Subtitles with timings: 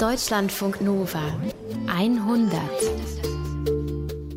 [0.00, 1.20] Deutschlandfunk Nova
[1.86, 2.58] 100.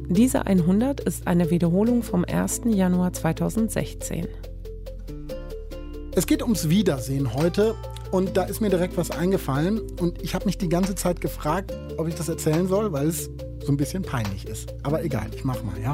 [0.10, 2.64] Diese 100 ist eine Wiederholung vom 1.
[2.66, 4.28] Januar 2016.
[6.18, 7.76] Es geht ums Wiedersehen heute
[8.12, 11.72] und da ist mir direkt was eingefallen und ich habe mich die ganze Zeit gefragt,
[11.98, 13.30] ob ich das erzählen soll, weil es
[13.64, 14.74] so ein bisschen peinlich ist.
[14.84, 15.94] Aber egal, ich mach mal, ja.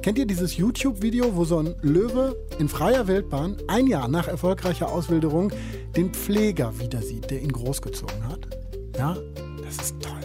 [0.00, 4.88] Kennt ihr dieses YouTube-Video, wo so ein Löwe in freier Wildbahn ein Jahr nach erfolgreicher
[4.92, 5.50] Auswilderung
[5.96, 8.37] den Pfleger wieder sieht, der ihn großgezogen hat?
[8.98, 9.16] Ja,
[9.64, 10.18] das ist toll.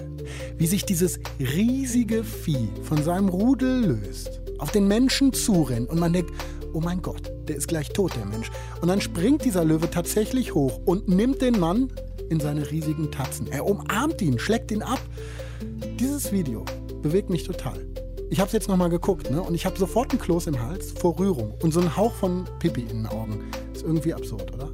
[0.57, 6.11] Wie sich dieses riesige Vieh von seinem Rudel löst, auf den Menschen zurennt und man
[6.11, 6.31] denkt,
[6.73, 8.49] oh mein Gott, der ist gleich tot, der Mensch.
[8.81, 11.91] Und dann springt dieser Löwe tatsächlich hoch und nimmt den Mann
[12.30, 13.45] in seine riesigen Tatzen.
[13.52, 14.99] Er umarmt ihn, schlägt ihn ab.
[15.99, 16.66] Dieses Video
[17.03, 17.80] bewegt mich total.
[18.31, 19.39] Ich habe es jetzt nochmal geguckt ne?
[19.39, 22.45] und ich habe sofort einen Kloß im Hals vor Rührung und so einen Hauch von
[22.58, 23.52] Pipi in den Augen.
[23.71, 24.71] Ist irgendwie absurd, oder?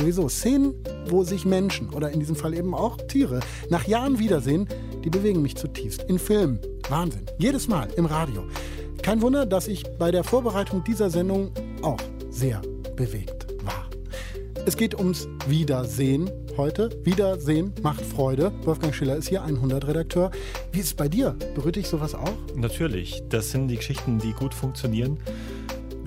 [0.00, 0.74] Sowieso, Szenen,
[1.08, 4.68] wo sich Menschen oder in diesem Fall eben auch Tiere nach Jahren wiedersehen,
[5.04, 6.04] die bewegen mich zutiefst.
[6.04, 7.26] In Filmen, Wahnsinn.
[7.38, 8.44] Jedes Mal im Radio.
[9.02, 11.50] Kein Wunder, dass ich bei der Vorbereitung dieser Sendung
[11.82, 12.62] auch sehr
[12.94, 13.88] bewegt war.
[14.66, 16.90] Es geht ums Wiedersehen heute.
[17.04, 18.52] Wiedersehen macht Freude.
[18.64, 20.30] Wolfgang Schiller ist hier, 100-Redakteur.
[20.72, 21.36] Wie ist es bei dir?
[21.54, 22.34] Berührt dich sowas auch?
[22.54, 23.22] Natürlich.
[23.28, 25.18] Das sind die Geschichten, die gut funktionieren.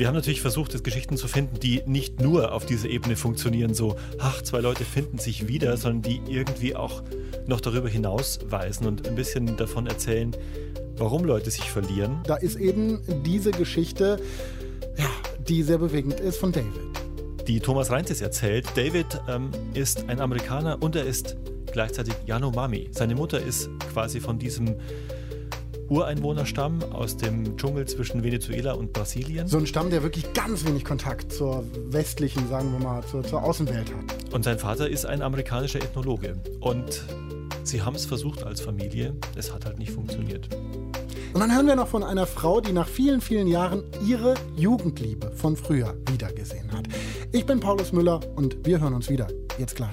[0.01, 3.75] Wir haben natürlich versucht, es Geschichten zu finden, die nicht nur auf dieser Ebene funktionieren,
[3.75, 7.03] so, ach, zwei Leute finden sich wieder, sondern die irgendwie auch
[7.45, 10.35] noch darüber hinaus weisen und ein bisschen davon erzählen,
[10.97, 12.19] warum Leute sich verlieren.
[12.25, 14.19] Da ist eben diese Geschichte,
[14.97, 15.05] ja,
[15.47, 16.73] die sehr bewegend ist von David.
[17.47, 21.37] Die Thomas Reinzes erzählt, David ähm, ist ein Amerikaner und er ist
[21.71, 22.89] gleichzeitig Yanomami.
[22.89, 24.77] Seine Mutter ist quasi von diesem
[25.91, 29.49] Ureinwohnerstamm aus dem Dschungel zwischen Venezuela und Brasilien.
[29.49, 33.43] So ein Stamm, der wirklich ganz wenig Kontakt zur westlichen, sagen wir mal, zur, zur
[33.43, 34.33] Außenwelt hat.
[34.33, 36.35] Und sein Vater ist ein amerikanischer Ethnologe.
[36.61, 37.03] Und
[37.63, 40.47] sie haben es versucht als Familie, es hat halt nicht funktioniert.
[41.33, 45.31] Und dann hören wir noch von einer Frau, die nach vielen, vielen Jahren ihre Jugendliebe
[45.31, 46.87] von früher wiedergesehen hat.
[47.33, 49.27] Ich bin Paulus Müller und wir hören uns wieder.
[49.57, 49.89] Jetzt gleich.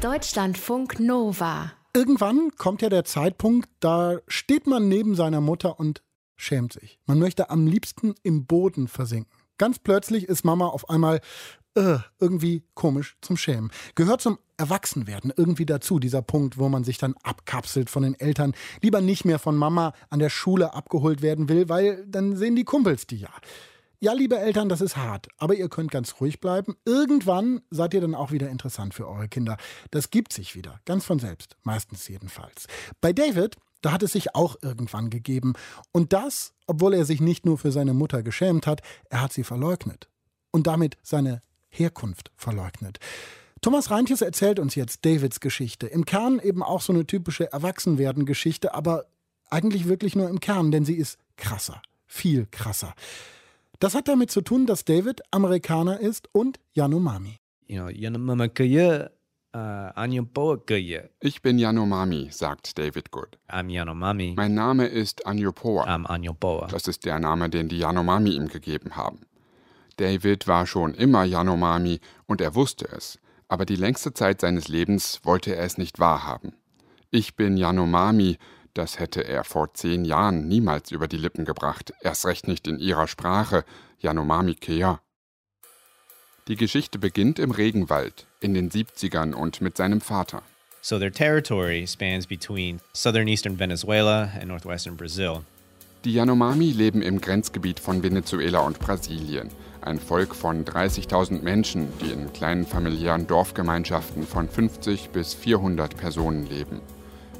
[0.00, 1.70] Deutschlandfunk Nova.
[1.94, 6.02] Irgendwann kommt ja der Zeitpunkt, da steht man neben seiner Mutter und
[6.36, 7.00] schämt sich.
[7.06, 9.36] Man möchte am liebsten im Boden versinken.
[9.58, 11.20] Ganz plötzlich ist Mama auf einmal
[11.74, 13.70] äh, irgendwie komisch zum Schämen.
[13.94, 18.54] Gehört zum Erwachsenwerden irgendwie dazu, dieser Punkt, wo man sich dann abkapselt von den Eltern,
[18.82, 22.64] lieber nicht mehr von Mama an der Schule abgeholt werden will, weil dann sehen die
[22.64, 23.30] Kumpels die ja.
[24.02, 26.74] Ja, liebe Eltern, das ist hart, aber ihr könnt ganz ruhig bleiben.
[26.86, 29.58] Irgendwann seid ihr dann auch wieder interessant für eure Kinder.
[29.90, 32.66] Das gibt sich wieder, ganz von selbst, meistens jedenfalls.
[33.02, 35.52] Bei David, da hat es sich auch irgendwann gegeben.
[35.92, 38.80] Und das, obwohl er sich nicht nur für seine Mutter geschämt hat,
[39.10, 40.08] er hat sie verleugnet.
[40.50, 43.00] Und damit seine Herkunft verleugnet.
[43.60, 45.86] Thomas Reintjes erzählt uns jetzt Davids Geschichte.
[45.86, 49.04] Im Kern eben auch so eine typische Erwachsenwerden-Geschichte, aber
[49.50, 51.82] eigentlich wirklich nur im Kern, denn sie ist krasser.
[52.06, 52.94] Viel krasser.
[53.80, 57.38] Das hat damit zu tun, dass David Amerikaner ist und Yanomami.
[57.70, 57.88] Uh,
[61.20, 63.38] ich bin Yanomami, sagt David Good.
[63.48, 64.34] I'm Yanomami.
[64.36, 65.86] Mein Name ist Anyopoa.
[65.86, 66.66] I'm Anyopoa.
[66.66, 69.22] Das ist der Name, den die Yanomami ihm gegeben haben.
[69.96, 75.20] David war schon immer Yanomami und er wusste es, aber die längste Zeit seines Lebens
[75.22, 76.52] wollte er es nicht wahrhaben.
[77.10, 78.36] Ich bin Yanomami,
[78.80, 82.78] das hätte er vor zehn Jahren niemals über die Lippen gebracht, erst recht nicht in
[82.78, 83.62] ihrer Sprache,
[83.98, 85.00] Yanomami Kea.
[86.48, 90.42] Die Geschichte beginnt im Regenwald, in den 70ern und mit seinem Vater.
[90.80, 95.42] So their territory spans between southern eastern Venezuela and northwestern Brazil.
[96.06, 99.50] Die Yanomami leben im Grenzgebiet von Venezuela und Brasilien.
[99.82, 106.46] Ein Volk von 30.000 Menschen, die in kleinen familiären Dorfgemeinschaften von 50 bis 400 Personen
[106.46, 106.80] leben.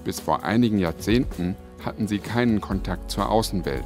[0.05, 3.85] Bis vor einigen Jahrzehnten hatten sie keinen Kontakt zur Außenwelt.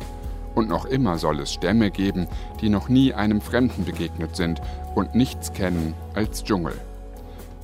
[0.54, 2.28] Und noch immer soll es Stämme geben,
[2.60, 4.60] die noch nie einem Fremden begegnet sind
[4.94, 6.74] und nichts kennen als Dschungel.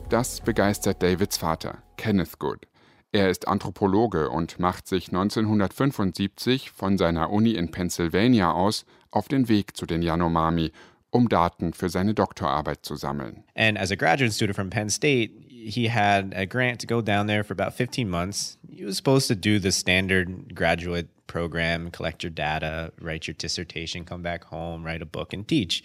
[0.08, 2.66] Das begeistert Davids Vater, Kenneth Good.
[3.12, 9.48] Er ist Anthropologe und macht sich 1975 von seiner Uni in Pennsylvania aus auf den
[9.48, 10.72] Weg zu den Yanomami,
[11.10, 13.44] um Daten für seine Doktorarbeit zu sammeln.
[13.56, 17.27] And as a graduate student from Penn State, he had a grant to go down
[17.27, 18.57] there for about 15 months.
[18.68, 24.04] He was supposed to do the standard graduate program, collect your data, write your dissertation,
[24.04, 25.84] come back home, write a book, and teach.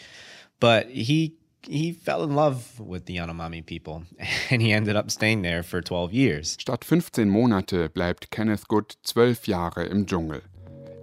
[0.60, 1.34] But he
[1.68, 4.04] he fell in love with the Yanomami people
[4.52, 6.58] and he ended up staying there for 12 years.
[6.60, 10.42] Statt 15 Monate bleibt Kenneth Good zwölf Jahre im Dschungel.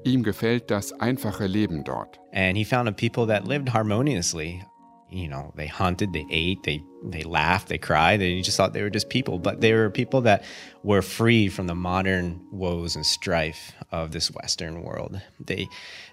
[0.04, 2.18] Ihm gefällt das einfache Leben dort.
[2.32, 4.62] And he found a people that lived harmoniously.
[5.12, 8.20] You know, they hunted, they ate, they they laughed, they cried.
[8.20, 10.44] They just thought they were just people, but they were people that
[10.82, 15.20] were free from the modern woes and strife of this Western world.
[15.38, 15.68] They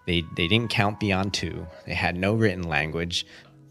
[0.06, 1.68] they they didn't count beyond two.
[1.86, 3.26] They had no written language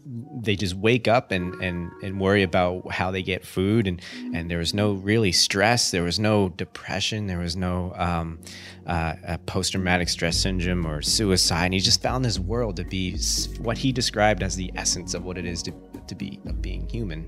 [0.05, 3.87] they just wake up and, and, and worry about how they get food.
[3.87, 4.01] And,
[4.33, 5.91] and there was no really stress.
[5.91, 7.27] There was no depression.
[7.27, 8.39] There was no um,
[8.87, 11.65] uh, post-traumatic stress syndrome or suicide.
[11.65, 13.17] And he just found this world to be
[13.59, 15.73] what he described as the essence of what it is to,
[16.07, 17.27] to be of being human.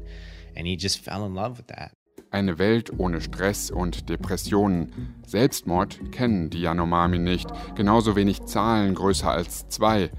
[0.56, 1.92] And he just fell in love with that.
[2.34, 5.16] Eine Welt ohne Stress und Depressionen.
[5.28, 10.12] Selbstmord kennen die Yanomami nicht, genauso wenig Zahlen größer als zwei.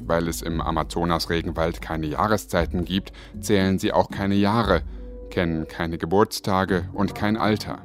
[0.00, 4.82] Weil es im Amazonas-Regenwald keine Jahreszeiten gibt, zählen sie auch keine Jahre,
[5.30, 7.82] kennen keine Geburtstage und kein Alter.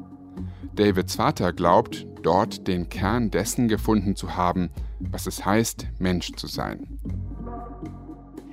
[0.75, 4.69] Davids Vater glaubt, dort den Kern dessen gefunden zu haben,
[4.99, 6.99] was es heißt, Mensch zu sein.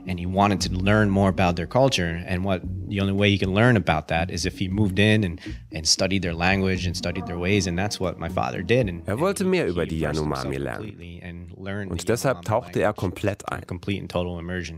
[0.06, 2.23] And he wanted to learn more about their culture.
[2.26, 5.25] And what the only way he can learn about that is if he moved in
[5.25, 5.41] and,
[5.73, 7.67] and studied their language and studied their ways.
[7.67, 8.88] And that's what my father did.
[8.88, 11.91] And, er wollte mehr über die Yanomami lernen.
[11.91, 13.62] Und deshalb tauchte er komplett ein.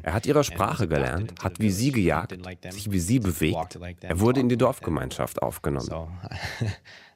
[0.03, 2.37] Er hat ihre Sprache gelernt, hat wie sie gejagt,
[2.71, 3.79] sich wie sie bewegt.
[4.01, 5.89] Er wurde in die Dorfgemeinschaft aufgenommen.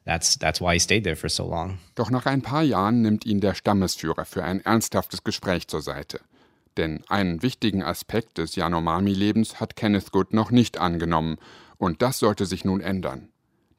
[0.06, 1.79] That's, that's why he stayed there for so long.
[1.97, 6.20] Doch nach ein paar Jahren nimmt ihn der Stammesführer für ein ernsthaftes Gespräch zur Seite.
[6.76, 11.38] Denn einen wichtigen Aspekt des Yanomami-Lebens hat Kenneth Good noch nicht angenommen,
[11.78, 13.28] und das sollte sich nun ändern.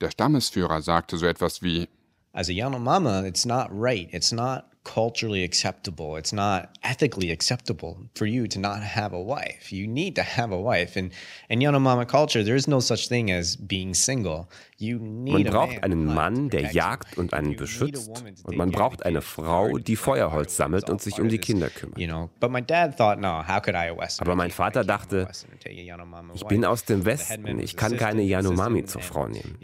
[0.02, 1.88] Der Stammesführer sagte so etwas wie
[2.34, 4.08] As a Yanomama, it's not right.
[4.14, 6.16] It's not culturally acceptable.
[6.16, 9.72] It's not ethically acceptable for you to not have a wife.
[9.72, 10.96] You need to have a wife.
[10.96, 11.12] And
[11.50, 14.50] in Yanomama culture, there is no such thing as being single.
[14.80, 18.24] You need man braucht einen Mann, der jagt und einen beschützt.
[18.44, 22.00] Und man braucht eine Frau, die Feuerholz sammelt und sich um die Kinder kümmert.
[24.20, 25.28] Aber mein Vater dachte,
[26.36, 29.58] ich bin aus dem Westen, ich kann keine Yanomami zur Frau nehmen.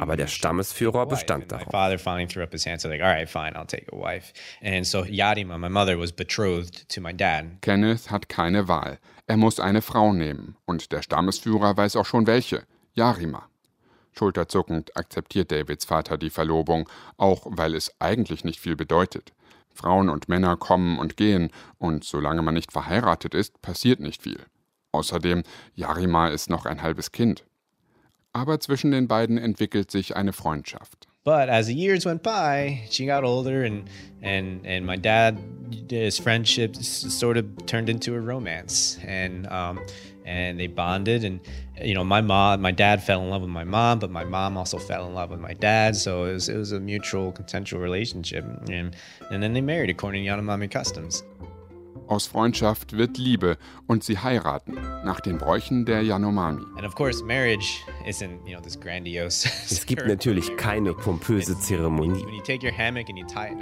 [0.00, 1.72] Aber der Stammesführer bestand darauf.
[4.62, 7.60] And so Yarima, my mother, was betrothed to my dad.
[7.60, 8.98] Kenneth hat keine Wahl.
[9.26, 10.56] Er muss eine Frau nehmen.
[10.64, 12.64] Und der Stammesführer weiß auch schon welche.
[12.94, 13.48] Yarima.
[14.12, 19.32] Schulterzuckend akzeptiert Davids Vater die Verlobung, auch weil es eigentlich nicht viel bedeutet.
[19.72, 24.44] Frauen und Männer kommen und gehen, und solange man nicht verheiratet ist, passiert nicht viel.
[24.92, 25.44] Außerdem,
[25.74, 27.44] Yarima ist noch ein halbes Kind.
[28.32, 31.09] Aber zwischen den beiden entwickelt sich eine Freundschaft.
[31.22, 33.88] But as the years went by, she got older, and
[34.22, 35.38] and and my dad,
[35.88, 39.80] his friendship sort of turned into a romance, and um,
[40.24, 41.40] and they bonded, and
[41.82, 44.56] you know, my mom, my dad fell in love with my mom, but my mom
[44.56, 47.80] also fell in love with my dad, so it was it was a mutual consensual
[47.80, 48.96] relationship, and
[49.30, 51.22] and then they married according to Yanomami customs.
[52.10, 54.74] Aus Freundschaft wird Liebe und sie heiraten
[55.04, 56.64] nach den Bräuchen der Yanomami.
[59.70, 62.24] Es gibt natürlich keine pompöse Zeremonie.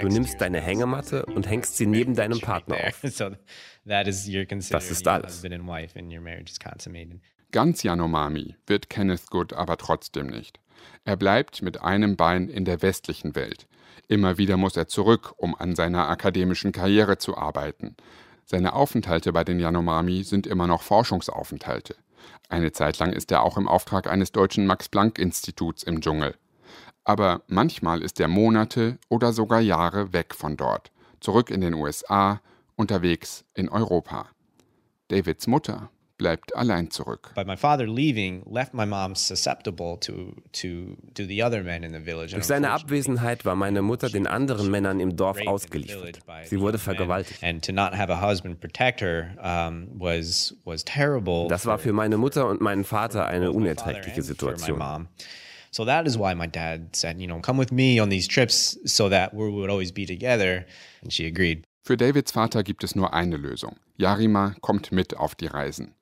[0.01, 3.03] Du nimmst deine Hängematte und hängst sie neben deinem Partner auf.
[4.71, 5.43] Das ist alles.
[7.53, 10.59] Ganz Yanomami wird Kenneth Good aber trotzdem nicht.
[11.05, 13.69] Er bleibt mit einem Bein in der westlichen Welt.
[14.09, 17.95] Immer wieder muss er zurück, um an seiner akademischen Karriere zu arbeiten.
[18.51, 21.97] Seine Aufenthalte bei den Yanomami sind immer noch Forschungsaufenthalte.
[22.49, 26.35] Eine Zeit lang ist er auch im Auftrag eines deutschen Max-Planck-Instituts im Dschungel.
[27.05, 32.41] Aber manchmal ist er Monate oder sogar Jahre weg von dort, zurück in den USA,
[32.75, 34.31] unterwegs in Europa.
[35.09, 37.33] Davids Mutter bleibt allein zurück.
[37.35, 41.93] By my father leaving left my mom susceptible to to to the other men in
[41.93, 42.33] the village.
[42.35, 46.19] Durch seine Abwesenheit war meine Mutter den anderen Männern im Dorf ausgeliefert.
[46.45, 47.43] Sie wurde vergewaltigt.
[47.43, 51.49] And to not have a husband protect her um, was was terrible.
[51.49, 55.09] Das war für meine Mutter und meinen Vater eine unerträgliche Situation.
[55.71, 58.79] So that is why my dad said, you know, come with me on these trips
[58.85, 60.65] so that we would always be together.
[61.03, 61.65] And she agreed.
[61.83, 63.77] Für Davids Vater gibt es nur eine Lösung.
[63.97, 65.95] Yarima kommt mit auf die Reisen.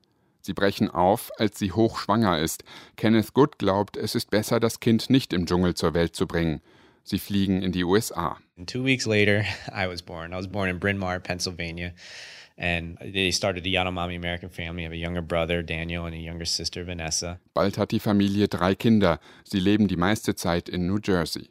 [0.46, 2.62] Sie brechen auf, als sie hochschwanger ist.
[2.96, 6.60] Kenneth Good glaubt, es ist besser, das Kind nicht im Dschungel zur Welt zu bringen.
[7.02, 8.38] Sie fliegen in die USA.
[8.64, 9.40] Two weeks later,
[9.74, 10.32] I was born.
[10.32, 11.94] I was born in Bryn Mawr, Pennsylvania.
[12.56, 14.82] And they started the Yanomami American family.
[14.82, 17.40] I have a younger brother, Daniel, and a younger sister, Vanessa.
[17.52, 19.18] Bald hat die Familie drei Kinder.
[19.42, 21.50] Sie leben die meiste Zeit in New Jersey.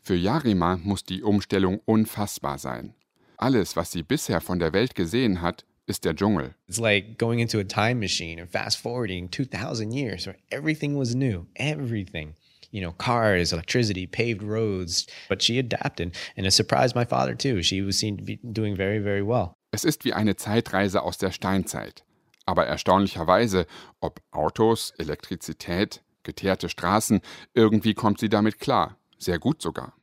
[0.00, 2.92] Für Yarima muss die Umstellung unfassbar sein.
[3.36, 6.54] Alles, was sie bisher von der Welt gesehen hat, ist der Dschungel.
[6.68, 11.14] It's like going into a time machine and fast forwarding 2000 years where everything was
[11.14, 12.34] new, everything.
[12.70, 15.06] You know, cars, electricity, paved roads.
[15.28, 17.62] But she adapted and it surprised my father too.
[17.62, 19.54] She was seen to be doing very, very well.
[19.70, 22.04] Es ist wie eine Zeitreise aus der Steinzeit.
[22.46, 23.66] Aber erstaunlicherweise,
[24.00, 27.20] ob Autos, Elektrizität, geteerte Straßen,
[27.54, 28.96] irgendwie kommt sie damit klar.
[29.18, 29.94] Sehr gut sogar.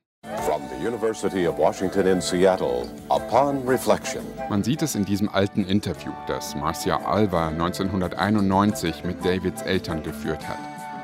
[0.80, 4.24] University of Washington in Seattle, upon reflection.
[4.50, 10.48] Man sieht es in diesem alten Interview, das Marcia Alva 1991 mit Davids Eltern geführt
[10.48, 10.58] hat.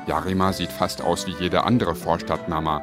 [0.06, 2.80] Yarima sieht fast aus wie jede andere Vorstadtmama.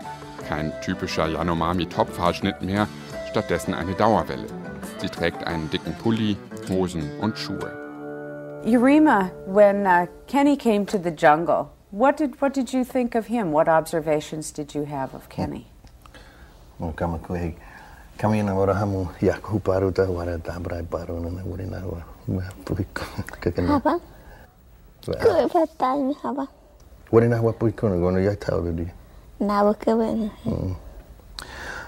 [0.48, 2.88] Kein typischer Yanomami-Topfhaarschnitt mehr,
[3.32, 4.46] stattdessen eine Dauerwelle.
[5.00, 6.38] Sie trägt einen dicken Pulli,
[6.70, 7.72] Hosen und Schuhe.
[8.66, 13.26] Yarima, when uh, Kenny came to the jungle, what did, what did you think of
[13.28, 13.52] him?
[13.52, 15.73] What observations did you have of Kenny?
[16.96, 17.56] Kama koe
[18.18, 21.80] kami na ora hamu ya ku paru ta wara ta brai paru na wuri na
[21.86, 23.06] wa ma pui ka
[23.42, 24.00] ka na haba
[25.06, 26.48] ku fa ta mi haba
[27.12, 28.72] wuri na wa pui ko na gono ya ta ora
[29.40, 30.32] na wa ka ben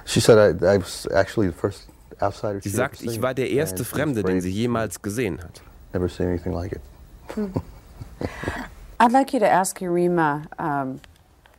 [0.05, 1.87] She said I, I was actually the first
[2.21, 2.61] outsider.
[2.61, 5.61] Sie sagt, ich war der erste Fremde, den sie jemals gesehen hat.
[5.93, 6.81] Never seen anything like it.
[8.99, 10.99] I'd like you to ask Irima um,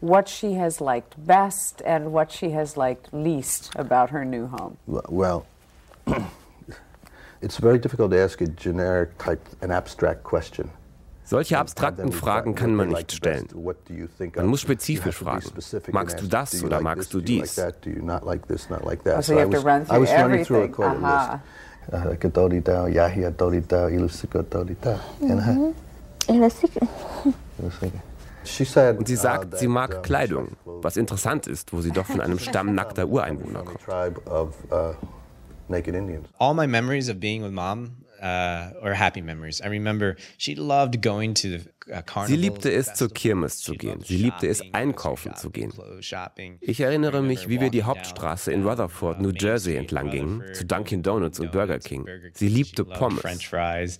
[0.06, 4.76] what she has liked best and what she has liked least about her new home.
[4.86, 5.46] Well,
[7.42, 10.70] it's very difficult to ask a generic type, an abstract question.
[11.24, 13.48] Solche abstrakten Fragen kann man nicht stellen.
[14.36, 15.50] Man muss spezifisch fragen.
[15.90, 17.58] Magst du das oder magst du dies?
[17.58, 17.72] Oh,
[19.20, 20.72] so you have to run through everything.
[20.78, 21.40] Aha.
[22.18, 25.00] Kadorita, Yahia Dorita, Ilusika Dorita.
[26.28, 26.80] Ilusika.
[28.98, 32.74] Und sie sagt, sie mag Kleidung, was interessant ist, wo sie doch von einem Stamm
[32.74, 33.80] nackter Ureinwohner kommt.
[36.38, 39.60] All my memories of being with mom uh, or happy memories.
[39.60, 41.60] I remember she loved going to
[41.92, 44.00] uh, Sie liebte es, zur Kirmes zu gehen.
[44.02, 45.72] Sie liebte es, einkaufen zu gehen.
[46.60, 51.02] Ich erinnere mich, wie wir die Hauptstraße in Rutherford, New Jersey entlang gingen, zu Dunkin'
[51.02, 52.06] Donuts und Burger King.
[52.32, 53.20] Sie liebte Pommes.
[53.20, 53.98] French fries.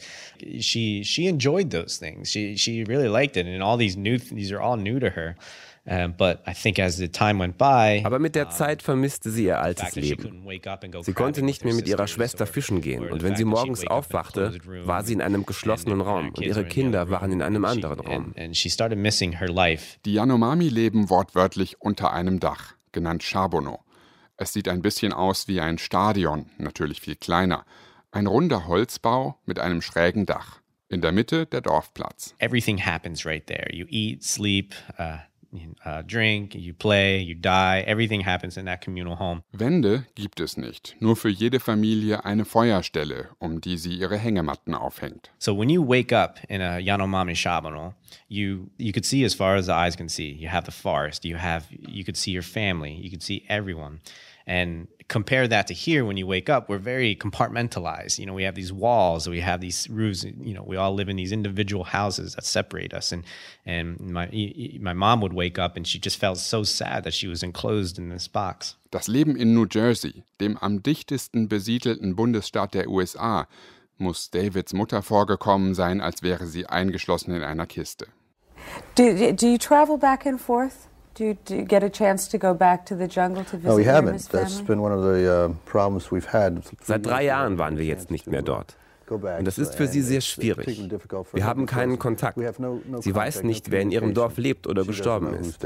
[0.58, 2.30] She she enjoyed those things.
[2.30, 5.37] She she really liked it, and all these new these are all new to her.
[5.88, 9.45] Uh, but I think as the time went by, Aber mit der Zeit vermisste sie
[9.45, 10.45] ihr altes Leben.
[11.02, 15.05] Sie konnte nicht mehr mit ihrer Schwester fischen gehen und wenn sie morgens aufwachte, war
[15.05, 18.35] sie in einem geschlossenen Raum und ihre Kinder waren in einem anderen Raum.
[20.05, 23.85] Die Yanomami leben wortwörtlich unter einem Dach, genannt Shabono.
[24.37, 27.64] Es sieht ein bisschen aus wie ein Stadion, natürlich viel kleiner.
[28.11, 30.61] Ein runder Holzbau mit einem schrägen Dach.
[30.88, 32.35] In der Mitte der Dorfplatz.
[32.38, 33.69] Everything happens right there.
[33.73, 35.19] You eat, sleep, uh
[35.84, 37.84] uh, drink, you play, you die.
[37.86, 39.42] Everything happens in that communal home.
[39.52, 40.96] Wände gibt es nicht.
[41.00, 45.30] Nur für jede Familie eine Feuerstelle, um die sie ihre Hängematten aufhängt.
[45.38, 47.94] So when you wake up in a Yanomami Shabano,
[48.28, 50.32] you you could see as far as the eyes can see.
[50.32, 51.25] You have the forest.
[51.25, 52.92] You have you could see your family.
[52.92, 54.00] You could see everyone.
[54.46, 58.18] And compare that to here when you wake up, we're very compartmentalized.
[58.18, 61.08] You know, we have these walls, we have these roofs, you know, we all live
[61.08, 63.12] in these individual houses that separate us.
[63.12, 63.25] And
[63.64, 64.28] and my
[64.80, 67.98] my mom would wake up and she just felt so sad that she was enclosed
[67.98, 68.76] in this box.
[68.90, 73.46] Das Leben in New Jersey, dem am dichtesten besiedelten Bundesstaat der USA,
[73.98, 78.06] muss Davids Mutter vorgekommen sein, als wäre sie eingeschlossen in einer Kiste.
[78.96, 80.88] Do, do you travel back and forth?
[81.16, 83.68] Do you, do you, get a chance to go back to the jungle to visit
[83.68, 84.28] no, we haven't.
[84.28, 86.62] That's been one of the uh, problems we've had.
[86.82, 88.76] Seit drei Jahren waren wir jetzt nicht mehr dort.
[89.08, 90.78] Und das ist für sie sehr schwierig.
[91.32, 92.38] Wir haben keinen Kontakt.
[93.00, 95.62] Sie weiß nicht, wer in ihrem Dorf lebt oder gestorben ist.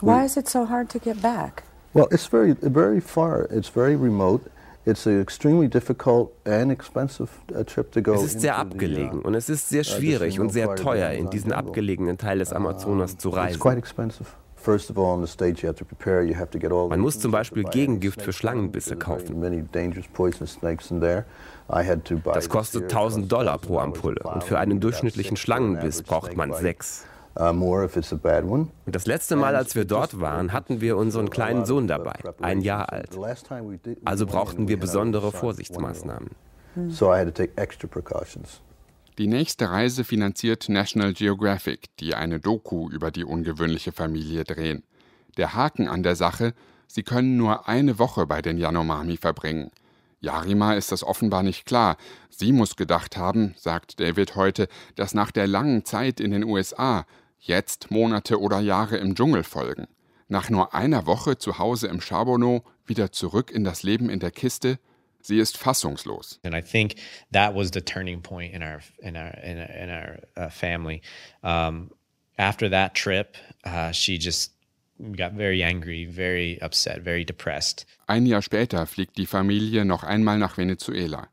[0.00, 1.64] Why is it so hard to get back?
[1.94, 3.46] Well, it's very, very far.
[3.50, 4.48] It's very remote.
[4.84, 7.30] It's an extremely difficult and expensive
[7.66, 8.14] trip to go.
[8.14, 12.18] Es ist sehr abgelegen und es ist sehr schwierig und sehr teuer, in diesen abgelegenen
[12.18, 13.60] Teil des Amazonas zu reisen.
[16.88, 19.42] Man muss zum Beispiel Gegengift für Schlangenbisse kaufen.
[22.24, 27.04] Das kostet 1000 Dollar pro Ampulle und für einen durchschnittlichen Schlangenbiss braucht man sechs.
[28.86, 32.60] Und das letzte Mal, als wir dort waren, hatten wir unseren kleinen Sohn dabei, ein
[32.60, 33.16] Jahr alt.
[34.04, 36.30] Also brauchten wir besondere Vorsichtsmaßnahmen.
[39.18, 44.82] Die nächste Reise finanziert National Geographic, die eine Doku über die ungewöhnliche Familie drehen.
[45.36, 46.54] Der Haken an der Sache,
[46.86, 49.70] sie können nur eine Woche bei den Yanomami verbringen.
[50.20, 51.96] Yarima ist das offenbar nicht klar.
[52.30, 57.04] Sie muss gedacht haben, sagt David heute, dass nach der langen Zeit in den USA
[57.42, 59.86] jetzt Monate oder Jahre im Dschungel folgen.
[60.28, 64.30] Nach nur einer Woche zu Hause im Chabono wieder zurück in das Leben in der
[64.30, 64.78] Kiste.
[65.20, 66.40] Sie ist fassungslos.
[66.42, 66.96] And I think
[67.32, 71.02] that was the turning point in our in our in our, in our uh, family.
[71.42, 71.90] Um,
[72.38, 74.52] after that trip, uh, she just
[75.16, 77.86] got very angry, very upset, very depressed.
[78.06, 81.28] Ein Jahr später fliegt die Familie noch einmal nach Venezuela.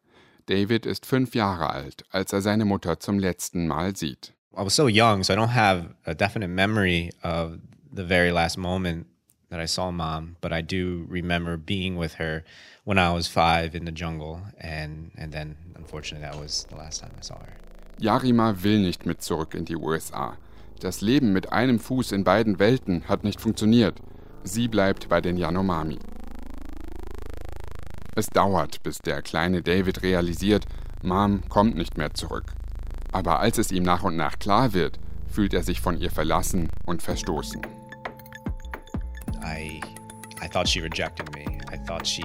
[0.47, 4.33] David ist fünf Jahre alt, als er seine Mutter zum letzten Mal sieht.
[4.57, 7.59] I was so young, so I don't have a definite memory of
[7.91, 9.05] the very last moment
[9.49, 12.43] that I saw mom, but I do remember being with her
[12.83, 17.01] when I was five in the jungle, and and then unfortunately that was the last
[17.01, 17.57] time I saw her.
[17.99, 20.37] Yarima will nicht mit zurück in die USA.
[20.79, 23.99] Das Leben mit einem Fuß in beiden Welten hat nicht funktioniert.
[24.43, 25.99] Sie bleibt bei den Yanomami.
[28.15, 30.65] Es dauert, bis der kleine David realisiert,
[31.03, 32.53] Mom kommt nicht mehr zurück.
[33.11, 36.69] Aber als es ihm nach und nach klar wird, fühlt er sich von ihr verlassen
[36.85, 37.61] und verstoßen.
[39.43, 39.81] I,
[40.41, 41.59] I thought she rejected me.
[41.71, 42.23] I thought she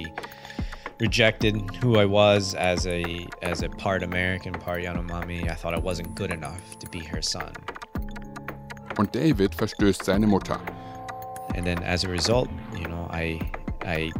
[0.99, 5.49] rejected who I was as a as a part American, part Yanomami.
[5.49, 7.51] I thought I wasn't good enough to be her son.
[8.97, 10.59] Und David verstößt seine Mutter.
[11.55, 13.39] And then as a result, you know, I
[13.85, 14.11] I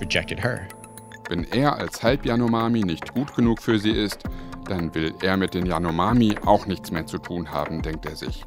[0.00, 0.68] rejected her.
[1.28, 4.22] Wenn er als Halb-Yanomami nicht gut genug für sie ist,
[4.68, 8.44] dann will er mit den Yanomami auch nichts mehr zu tun haben, denkt er sich.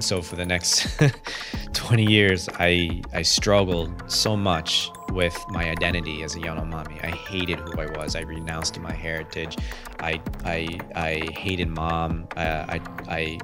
[0.00, 0.88] So for the next
[1.72, 7.02] 20 years, I I struggled so much with my identity as a Yanomami.
[7.02, 8.14] I hated who I was.
[8.14, 9.56] I renounced my heritage.
[10.00, 12.28] I I I hated mom.
[12.36, 13.38] Uh, I I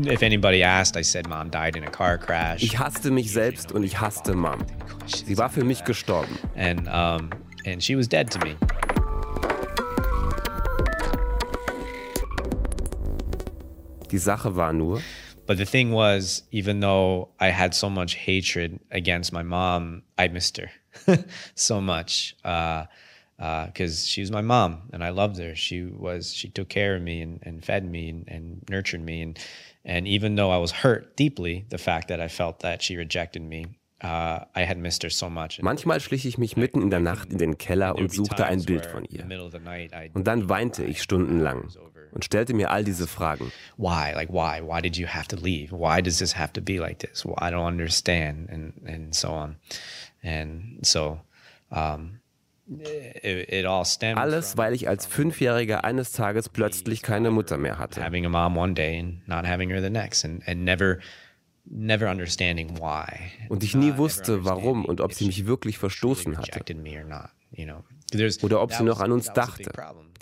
[0.00, 2.62] If anybody asked, I said mom died in a car crash.
[2.62, 4.58] Ich hasste mich selbst und ich hasste Mom.
[5.06, 6.38] Sie war für mich gestorben.
[6.56, 7.30] And um,
[7.66, 8.56] and she was dead to me.
[14.10, 15.00] Die Sache war nur,
[15.48, 20.28] But the thing was, even though I had so much hatred against my mom, I
[20.28, 20.70] missed her
[21.54, 22.36] so much.
[22.44, 22.84] Uh,
[23.38, 25.54] because uh, she was my mom and I loved her.
[25.54, 29.22] She was she took care of me and, and fed me and, and nurtured me
[29.22, 29.38] and
[29.84, 33.42] and even though I was hurt deeply, the fact that I felt that she rejected
[33.42, 33.66] me,
[34.02, 35.60] uh, I had missed her so much.
[35.62, 38.86] Manchmal schlich ich mich mitten in der Nacht in den Keller und suchte ein Bild
[38.86, 39.24] von ihr.
[40.14, 41.68] Und dann weinte ich stundenlang
[42.12, 43.52] und stellte mir all diese Fragen.
[43.76, 44.12] Why?
[44.14, 44.60] Like why?
[44.62, 45.70] Why did you have to leave?
[45.72, 47.24] Why does this have to be like this?
[47.24, 49.56] Well, I don't understand and and so on.
[50.22, 51.20] And so
[51.70, 52.20] um,
[54.14, 58.04] alles, weil ich als Fünfjähriger eines Tages plötzlich keine Mutter mehr hatte.
[58.04, 60.98] Having a mom one day and not having her the next and, and never
[61.70, 63.30] never understanding why.
[63.48, 66.60] Und ich nie wusste, warum und ob sie mich wirklich verstoßen hatte.
[68.42, 69.70] Oder ob sie noch an uns dachte.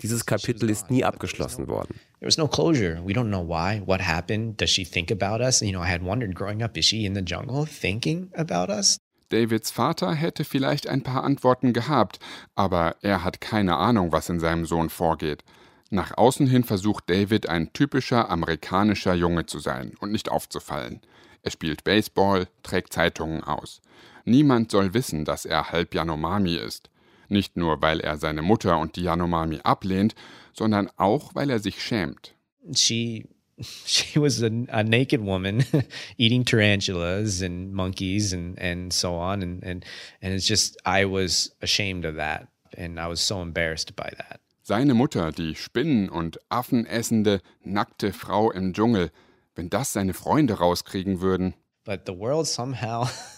[0.01, 1.95] Dieses Kapitel ist nie abgeschlossen worden.
[2.19, 3.01] There was no closure.
[3.03, 3.81] We don't know why.
[3.85, 4.59] What happened?
[4.61, 5.61] Does she think about us?
[5.61, 8.99] You know, I had wondered growing up, is she in the jungle thinking about us?
[9.29, 12.19] Davids Vater hätte vielleicht ein paar Antworten gehabt,
[12.55, 15.43] aber er hat keine Ahnung, was in seinem Sohn vorgeht.
[15.89, 21.01] Nach außen hin versucht David ein typischer amerikanischer Junge zu sein und nicht aufzufallen.
[21.43, 23.81] Er spielt Baseball, trägt Zeitungen aus.
[24.25, 26.89] Niemand soll wissen, dass er halb Yanomami ist.
[27.29, 30.15] Nicht nur, weil er seine Mutter und die Yanomami ablehnt,
[30.53, 32.35] sondern auch, weil er sich schämt.
[32.73, 33.25] She
[33.85, 35.65] she was a, a naked woman
[36.17, 39.41] eating tarantulas and monkeys and, and so on.
[39.41, 39.85] And, and,
[40.21, 42.47] and it's just, I was ashamed of that.
[42.77, 44.39] And I was so embarrassed by that.
[44.61, 49.11] Seine Mutter, die Spinnen und Affen essende, nackte Frau im Dschungel,
[49.55, 51.53] wenn das seine Freunde rauskriegen würden.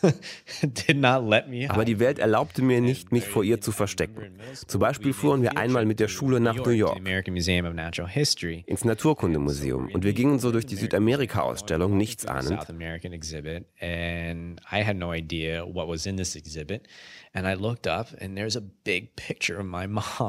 [1.69, 4.39] Aber die Welt erlaubte mir nicht, mich vor ihr zu verstecken.
[4.67, 6.99] Zum Beispiel fuhren wir einmal mit der Schule nach New York
[8.65, 12.59] ins Naturkundemuseum und wir gingen so durch die Südamerika-Ausstellung nichts ahnend.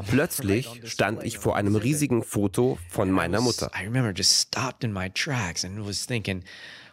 [0.07, 3.71] Plötzlich stand ich vor einem riesigen Foto von meiner Mutter.
[3.75, 6.43] I remember just stopped in my tracks and was thinking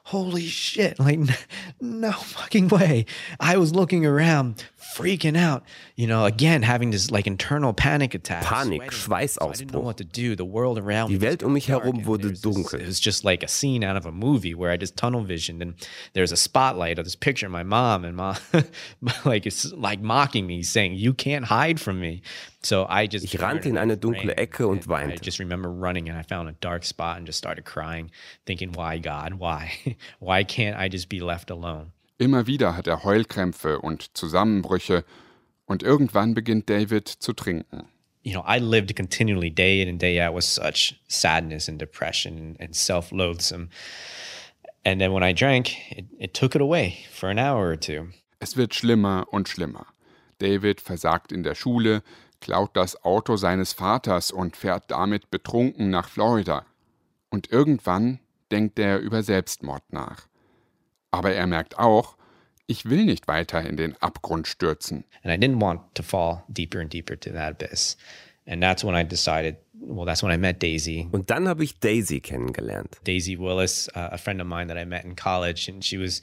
[0.09, 1.21] holy shit, like,
[1.83, 3.05] no fucking way.
[3.39, 5.65] I was looking around, freaking out,
[5.97, 8.45] you know, again, having this like internal panic attack.
[8.45, 9.97] Panik, Schweißausbruch.
[11.09, 12.81] Die Welt um mich herum wurde dunkel.
[12.81, 15.63] It was just like a scene out of a movie where I just tunnel visioned
[15.63, 15.75] and
[16.13, 18.37] there's a spotlight of this picture of my mom and mom,
[19.25, 22.23] like, it's like mocking me, saying, you can't hide from me.
[22.63, 25.15] So I just ich rannte in eine dunkle Ecke und weinte.
[25.15, 28.11] I just remember running and I found a dark spot and just started crying,
[28.47, 29.73] thinking, why God, why?
[30.19, 31.93] why can't I just be left alone?
[32.19, 35.05] Immer wieder hat er Heulkrämpfe und Zusammenbrüche
[35.67, 37.89] und irgendwann beginnt David zu trinken.
[38.23, 42.57] You know, I lived continually day in and day out with such sadness and depression
[42.59, 43.69] and self-loathsome.
[44.85, 48.09] And then when I drank, it, it took it away for an hour or two.
[48.41, 49.87] Es wird schlimmer und schlimmer.
[50.39, 52.03] David versagt in der Schule,
[52.41, 56.67] klaut das Auto seines Vaters und fährt damit betrunken nach Florida.
[57.31, 60.28] Und irgendwann denkt er über Selbstmord nach.
[61.11, 62.17] Aber er merkt auch,
[62.67, 65.05] ich will nicht weiter in den Abgrund stürzen.
[65.23, 67.97] And I didn't want to fall deeper and deeper to that abyss.
[68.47, 71.09] And that's when I decided, well, that's when I met Daisy.
[71.13, 72.99] Und dann habe ich Daisy kennengelernt.
[73.05, 76.23] Daisy Willis, uh, a friend of mine that I met in college, and she was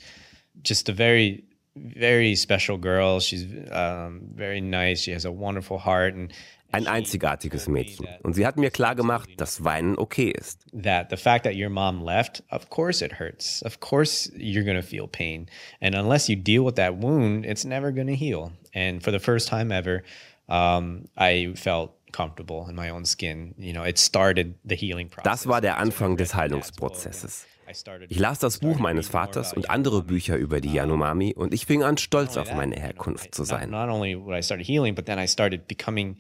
[0.64, 1.44] just a very,
[1.76, 3.20] very special girl.
[3.20, 5.02] She's um, very nice.
[5.02, 6.32] She has a wonderful heart, and
[6.76, 8.08] ein einzigartiges Mädchen.
[8.22, 10.66] Und sie hat mir klargemacht, dass Weinen okay ist.
[10.72, 13.64] That the fact that your mom left, of course it hurts.
[13.64, 15.48] Of course you're going to feel pain.
[15.80, 18.52] And unless you deal with that wound, it's never going to heal.
[18.74, 20.04] And for the first time ever,
[20.50, 23.56] um, I felt comfortable in my own skin.
[23.58, 25.24] You know, it started the healing process.
[25.24, 27.46] Das war der Anfang des Heilungsprozesses.
[28.10, 31.82] Ich las das Buch meines Vaters und andere Bücher über die Yanomami und ich fing
[31.84, 33.72] an, stolz auf meine Herkunft zu sein.
[33.72, 36.18] Not only I started healing, but then I started becoming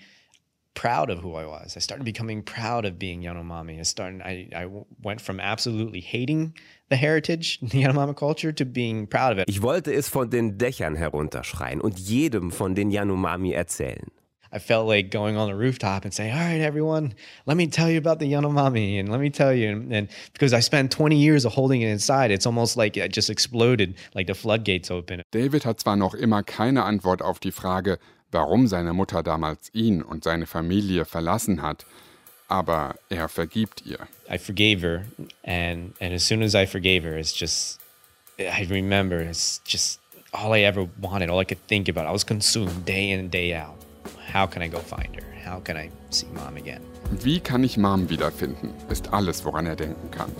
[0.75, 1.75] proud of who I was.
[1.75, 3.79] I started becoming proud of being Yanomami.
[3.79, 4.21] I started.
[4.21, 4.67] I, I
[5.01, 6.53] went from absolutely hating
[6.89, 9.45] the heritage, the Yanomami culture, to being proud of it.
[9.49, 14.11] Ich wollte es von den Dächern herunterschreien und jedem von den Yanomami erzählen.
[14.55, 17.13] I felt like going on the rooftop and saying, "All right, everyone,
[17.45, 20.53] let me tell you about the Yanomami, and let me tell you." And, and because
[20.53, 24.27] I spent 20 years of holding it inside, it's almost like it just exploded, like
[24.27, 25.21] the floodgates open.
[25.31, 27.97] David hat zwar noch immer keine Antwort auf die Frage,
[28.35, 31.85] warum seine Mutter damals ihn und seine Familie verlassen hat,
[32.47, 33.97] aber er vergibt ihr.
[34.29, 35.05] I forgave her
[35.43, 37.79] and and as soon as I forgave her it's just
[38.37, 39.99] I remember it's just
[40.33, 42.05] all I ever wanted, all I could think about.
[42.05, 43.77] I was consumed day in and day out.
[44.33, 45.23] How can I go find her?
[45.43, 46.81] How can I see mom again?
[47.23, 48.73] Wie kann ich Mom wiederfinden?
[48.89, 50.31] Ist alles, woran er denken kann.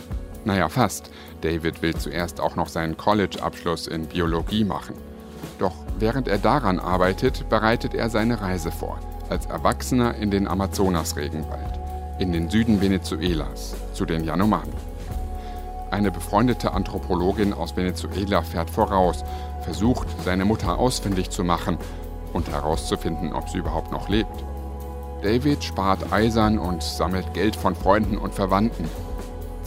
[0.45, 1.11] Naja, fast.
[1.41, 4.95] David will zuerst auch noch seinen College-Abschluss in Biologie machen.
[5.59, 11.79] Doch während er daran arbeitet, bereitet er seine Reise vor, als Erwachsener in den Amazonas-Regenwald,
[12.19, 14.73] in den Süden Venezuelas, zu den Yanomami.
[15.91, 19.23] Eine befreundete Anthropologin aus Venezuela fährt voraus,
[19.61, 21.77] versucht, seine Mutter ausfindig zu machen
[22.33, 24.43] und herauszufinden, ob sie überhaupt noch lebt.
[25.21, 28.89] David spart eisern und sammelt Geld von Freunden und Verwandten.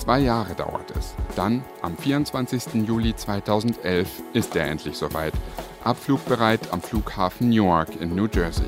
[0.08, 1.14] Zwei Jahre dauert es.
[1.36, 2.86] Dann, am 24.
[2.86, 5.34] Juli 2011, ist er endlich soweit
[5.84, 8.64] abflugbereit am Flughafen Newark in New Jersey.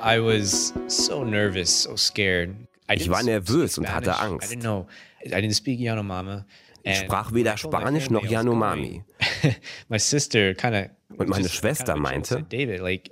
[0.00, 2.50] I was so nervous, so scared.
[2.92, 4.52] Ich war nervös und hatte Angst.
[4.52, 4.86] I didn't know.
[5.24, 6.46] I didn't speak Yanomama.
[6.84, 9.02] Ich sprach weder Spanisch noch Yanomami.
[9.88, 13.10] My sister kind of und meine Schwester meinte, David, like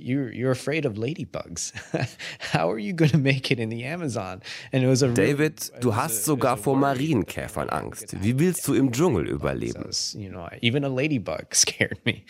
[0.00, 1.72] you're you're afraid of ladybugs.
[2.52, 4.42] How are you going to make it in the Amazon?
[4.72, 8.14] And it was a David, du hast sogar vor Marienkäfern Angst.
[8.20, 9.90] Wie willst du im Dschungel überleben?
[10.14, 12.24] You know, even a ladybug scared me.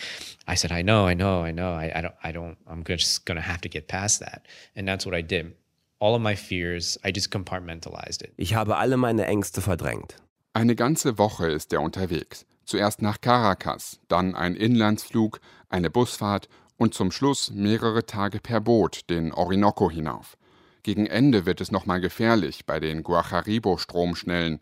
[0.47, 1.73] I said, I know, I know, I know.
[1.73, 2.57] I, I don't, I don't.
[2.67, 4.47] I'm just going to have to get past that.
[4.75, 5.55] And that's what I did.
[6.01, 8.33] All of my fears, I just compartmentalized it.
[8.37, 10.17] Ich habe alle meine Ängste verdrängt.
[10.53, 12.47] Eine ganze Woche ist er unterwegs.
[12.65, 16.49] Zuerst nach Caracas, dann ein Inlandsflug, eine Busfahrt
[16.81, 20.39] und zum Schluss mehrere Tage per Boot den Orinoco hinauf.
[20.83, 24.61] Gegen Ende wird es nochmal gefährlich bei den Guajaribo-Stromschnellen.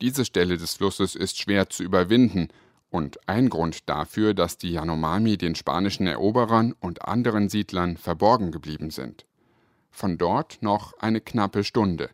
[0.00, 2.48] Diese Stelle des Flusses ist schwer zu überwinden
[2.90, 8.90] und ein Grund dafür, dass die Yanomami den spanischen Eroberern und anderen Siedlern verborgen geblieben
[8.90, 9.24] sind.
[9.92, 12.10] Von dort noch eine knappe Stunde.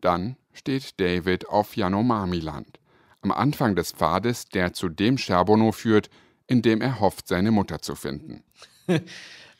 [0.00, 2.80] Dann steht David auf Yanomami-Land,
[3.20, 6.10] am Anfang des Pfades, der zu dem Cherbono führt,
[6.48, 8.42] in dem er hofft, seine Mutter zu finden.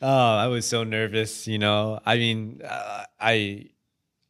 [0.03, 1.47] oh, I was so nervous.
[1.47, 3.71] You know, I mean, uh, I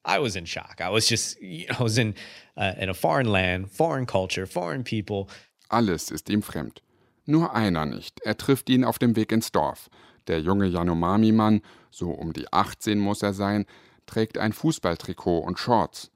[0.04, 0.80] I was in shock.
[0.80, 2.14] I was just, you know, I was in
[2.56, 5.28] uh, in a foreign land, foreign culture, foreign people.
[5.68, 6.80] Alles ist ihm fremd.
[7.26, 8.20] Nur einer nicht.
[8.24, 9.90] Er trifft ihn auf dem Weg ins Dorf.
[10.28, 13.66] Der junge Yanomami-Mann, so um die 18 muss er sein,
[14.06, 16.10] trägt ein Fußballtrikot und Shorts.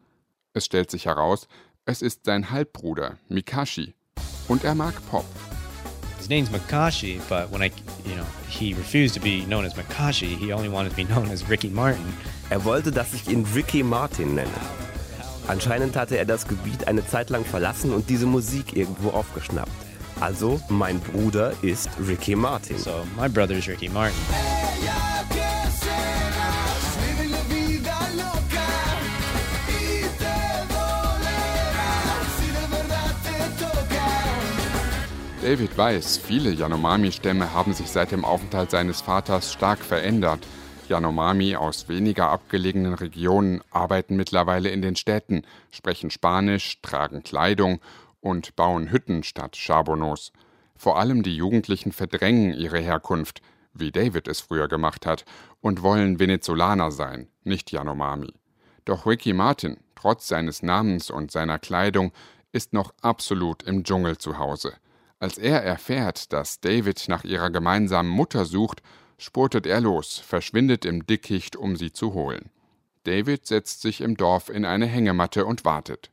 [0.53, 1.49] Es stellt sich heraus,
[1.85, 3.95] es ist sein Halbbruder, Mikashi.
[4.49, 5.27] Und er mag Pop.
[6.21, 7.73] His name's Makashi, but when I,
[8.05, 10.37] you know, he refused to be known as Makashi.
[10.37, 12.13] He only wanted to be known as Ricky Martin.
[12.51, 14.51] Er wollte, dass ich ihn Ricky Martin nenne.
[15.49, 19.73] Anscheinend hatte er das Gebiet eine Zeit lang verlassen und diese Musik irgendwo aufgeschnappt.
[20.21, 22.77] Also, mein Bruder ist Ricky Martin.
[22.77, 24.15] So, my brother is Ricky Martin.
[35.51, 40.47] David weiß, viele Yanomami-Stämme haben sich seit dem Aufenthalt seines Vaters stark verändert.
[40.89, 47.81] Yanomami aus weniger abgelegenen Regionen arbeiten mittlerweile in den Städten, sprechen Spanisch, tragen Kleidung
[48.21, 50.31] und bauen Hütten statt Chabonos.
[50.77, 53.43] Vor allem die Jugendlichen verdrängen ihre Herkunft,
[53.75, 55.25] wie David es früher gemacht hat,
[55.61, 58.35] und wollen Venezolaner sein, nicht Yanomami.
[58.85, 62.13] Doch Ricky Martin, trotz seines Namens und seiner Kleidung,
[62.53, 64.75] ist noch absolut im Dschungel zu Hause.
[65.21, 68.83] Als er erfährt, dass David nach ihrer gemeinsamen Mutter sucht,
[69.19, 72.49] spurtet er los, verschwindet im Dickicht, um sie zu holen.
[73.05, 76.11] David setzt sich im Dorf in eine Hängematte und wartet.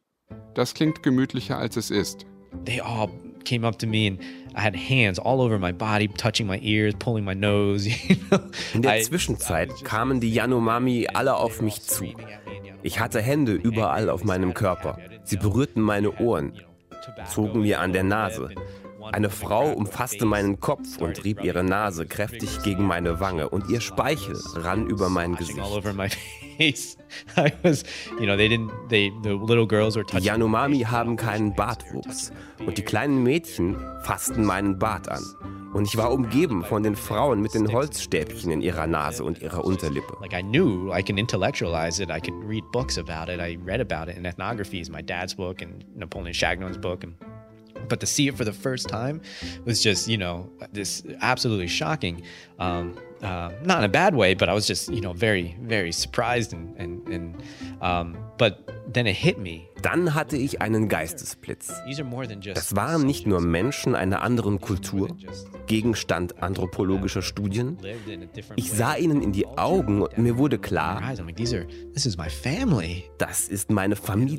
[0.55, 2.25] Das klingt gemütlicher als es ist.
[2.65, 3.09] They all
[3.45, 4.19] came up to me and
[4.57, 7.89] I had hands all over my body, touching my ears, pulling my nose.
[8.73, 12.13] In der Zwischenzeit kamen die Yanomami alle auf mich zu.
[12.83, 14.97] Ich hatte Hände überall auf meinem Körper.
[15.23, 16.59] Sie berührten meine Ohren,
[17.29, 18.49] zogen mir an der Nase.
[19.11, 23.81] Eine Frau umfasste meinen Kopf und rieb ihre Nase kräftig gegen meine Wange und ihr
[23.81, 25.59] Speichel rann über mein Gesicht.
[26.59, 26.73] Die
[30.19, 32.31] Yanomami haben keinen Bartwuchs
[32.65, 35.23] und die kleinen Mädchen fassten meinen Bart an.
[35.73, 39.63] Und ich war umgeben von den Frauen mit den Holzstäbchen in ihrer Nase und ihrer
[39.63, 40.17] Unterlippe.
[40.21, 42.09] Like I knew I can intellectualize it.
[42.09, 43.39] I could read books about it.
[43.39, 47.13] I read about it in ethnographies, my dad's book and Napoleon Chagnon's book and
[47.87, 49.21] but to see it for the first time
[49.65, 52.23] was just you know this absolutely shocking.
[52.59, 55.91] Um, uh, not in a bad way but i was just you know very very
[55.91, 57.43] surprised and and, and
[57.81, 61.73] um, but then it hit me Dann hatte ich einen Geistesblitz.
[62.53, 65.15] Das waren nicht nur Menschen einer anderen Kultur,
[65.67, 67.77] Gegenstand anthropologischer Studien.
[68.55, 71.01] Ich sah ihnen in die Augen und mir wurde klar,
[73.17, 74.37] das ist meine Familie.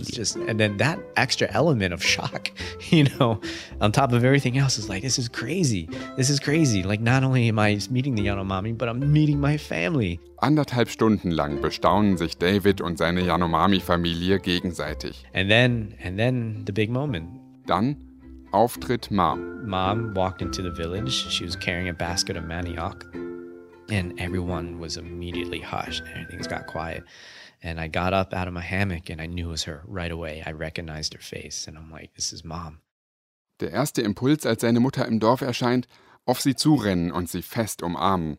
[0.48, 2.50] And then that extra element of shock,
[2.90, 3.38] you know,
[3.80, 5.88] on top of everything else is like, this is crazy.
[6.16, 6.82] This is crazy.
[6.82, 10.20] Like not only am I meeting the Yanomami, but I'm meeting my family.
[10.40, 15.24] Anderthalb Stunden lang bestaunen sich David und seine Yanomami-Familie gegenseitig.
[15.34, 17.40] And then, and then the big moment.
[17.66, 17.96] Dann
[18.52, 19.68] Auftritt Mom.
[19.68, 21.12] Mom walked into the village.
[21.30, 23.04] She was carrying a basket of manioc,
[23.90, 26.02] and everyone was immediately hushed.
[26.14, 27.04] Everything's got quiet.
[27.62, 30.12] And I got up out of my hammock and I knew it was her right
[30.12, 30.42] away.
[30.46, 32.80] I recognized her face and I'm like, this is mom.
[33.58, 35.88] Der erste Impuls, als seine Mutter im Dorf erscheint,
[36.24, 38.38] auf sie zurennen und sie fest umarmen.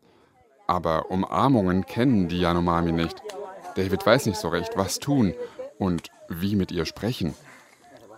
[0.66, 3.20] Aber Umarmungen kennen die Yanomami nicht.
[3.74, 5.34] David weiß nicht so recht, was tun
[5.80, 7.34] und wie mit ihr sprechen.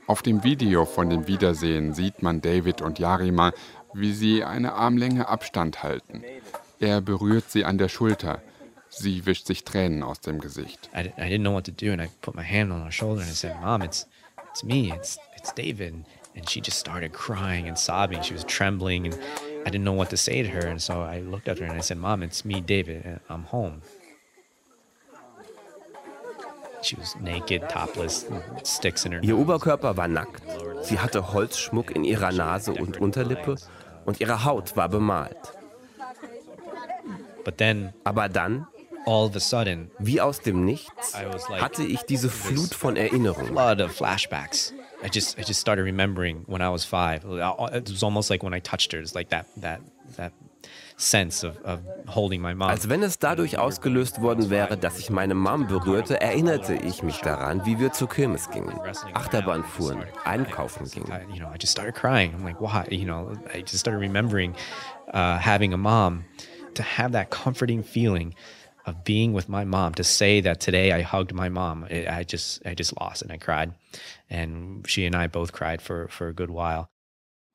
[0.06, 3.52] Auf dem Video von dem Wiedersehen sieht man David und Yarima,
[3.94, 6.22] wie sie eine Armlänge Abstand halten.
[6.80, 8.42] Er berührt sie an der Schulter.
[8.90, 10.90] Sie wischt sich Tränen aus dem Gesicht.
[10.94, 13.44] I, I didn't know what to do and I put hand on her shoulder and
[13.44, 14.06] I "Mom, it's
[14.50, 14.92] it's me.
[14.94, 18.22] It's it's David." And she just started crying and sobbing.
[18.22, 19.18] She was trembling and
[19.64, 20.78] I didn't know what to say to her.
[20.78, 23.20] So I looked at her and I said, Mom, it's me, David.
[23.28, 23.82] I'm home.
[23.82, 25.18] She
[25.58, 26.71] was naked, topless, sticks in her
[29.22, 30.42] Ihr Oberkörper war nackt.
[30.82, 33.56] Sie hatte Holzschmuck in ihrer Nase und Unterlippe
[34.04, 35.36] und ihre Haut war bemalt.
[37.44, 38.66] But then, Aber dann,
[39.98, 41.14] wie aus dem Nichts,
[41.60, 43.56] hatte ich diese Flut von Erinnerungen.
[45.04, 47.24] I just I just started remembering when I was five.
[47.24, 49.00] It was almost like when I touched her.
[49.00, 49.80] It's like that that
[50.16, 50.32] that
[51.02, 52.70] sense of, of holding my mom.
[52.70, 57.20] Als wenn es dadurch ausgelöst worden wäre, dass ich meine Mom berührte, erinnerte ich mich
[57.20, 58.78] daran, wie wir zur Kirmes gingen,
[59.14, 61.10] Achterbahn fuhren, einkaufen gingen.
[61.32, 62.32] You know, I just started crying.
[62.34, 62.86] I'm like, why?
[62.90, 64.54] You know, I just started remembering
[65.12, 66.24] uh, having a mom,
[66.74, 68.34] to have that comforting feeling
[68.86, 72.66] of being with my mom to say that today I hugged my mom I just
[72.66, 73.74] I just lost and I cried
[74.28, 76.90] and she and I both cried for for a good while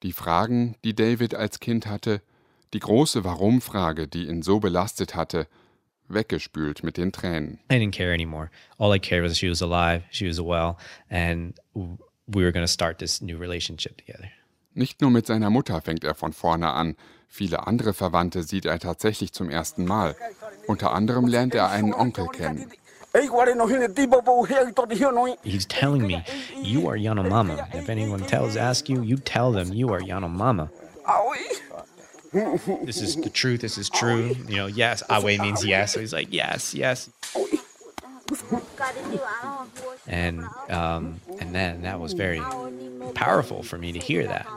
[0.04, 2.22] Die Fragen, die David als Kind hatte,
[2.74, 5.48] die große Warum-Frage, die ihn so belastet hatte,
[6.08, 7.60] weggespült mit den Tränen.
[7.72, 8.50] I didn't care anymore.
[8.78, 10.78] All I cared was she was alive, she was well,
[11.10, 14.30] and we were going to start this new relationship together.
[14.74, 16.96] Nicht nur mit seiner Mutter fängt er von vorne an.
[17.28, 20.16] Viele andere Verwandte sieht er tatsächlich zum ersten Mal.
[20.68, 22.72] Unter anderem lernt er einen Onkel kennen.
[25.44, 26.24] He's telling me,
[26.62, 27.68] you are Yanomama.
[27.74, 30.70] If anyone tells, ask you, you tell them you are Yanomama.
[32.32, 33.62] This is the truth.
[33.62, 34.36] This is true.
[34.48, 35.04] You know, yes.
[35.10, 35.94] Awe means yes.
[35.94, 37.10] So he's like, yes, yes.
[40.08, 42.42] And um, and then that was very
[43.16, 44.48] powerful for me to hear that.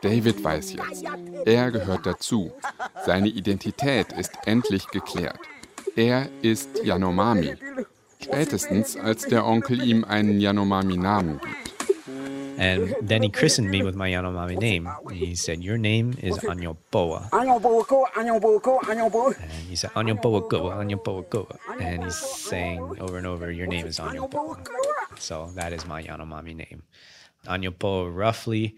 [0.00, 1.04] David weiß jetzt,
[1.46, 2.50] er gehört dazu.
[3.04, 5.38] Seine Identität ist endlich geklärt.
[5.96, 7.56] Er ist Yanomami.
[8.22, 11.77] Spätestens als der Onkel ihm einen Yanomami-Namen gibt.
[12.58, 14.88] And then he christened me with my Yanomami name.
[15.12, 17.28] He said, Your name is Anyoboa.
[17.32, 17.48] And
[19.68, 21.58] he said, Anyoboa Goa, Anyoboa Goa.
[21.80, 24.66] And he's saying over and over, Your name is Anyoboa.
[25.18, 26.82] So that is my Yanomami name.
[27.46, 28.76] Anyoboa roughly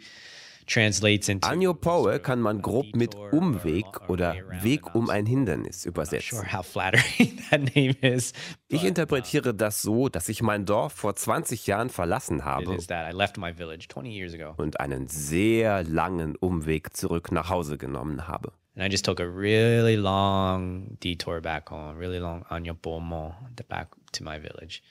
[1.43, 6.39] Anjo Poe kann man grob mit Umweg oder Weg um ein Hindernis übersetzen.
[8.69, 12.79] Ich interpretiere das so, dass ich mein Dorf vor 20 Jahren verlassen habe
[14.57, 18.53] und einen sehr langen Umweg zurück nach Hause genommen habe.
[18.77, 23.35] And I just took a really long detour back home, really long Anyo Pomo,
[23.69, 24.83] back to my village.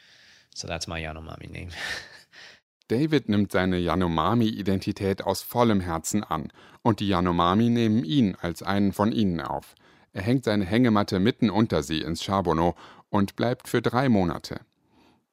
[0.53, 1.69] So that's my Yanomami name.
[2.89, 8.93] David nimmt seine Yanomami-Identität aus vollem Herzen an und die Yanomami nehmen ihn als einen
[8.93, 9.75] von ihnen auf.
[10.11, 12.73] Er hängt seine Hängematte mitten unter sie ins Charbonneau
[13.09, 14.61] und bleibt für drei Monate.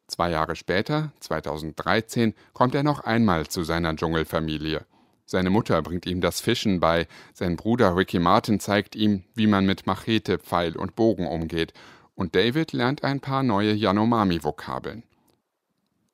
[0.06, 4.84] Zwei Jahre später, 2013, kommt er noch einmal zu seiner Dschungelfamilie.
[5.24, 9.64] Seine Mutter bringt ihm das Fischen bei, sein Bruder Ricky Martin zeigt ihm, wie man
[9.64, 11.72] mit Machete, Pfeil und Bogen umgeht,
[12.14, 15.04] und David lernt ein paar neue Yanomami-Vokabeln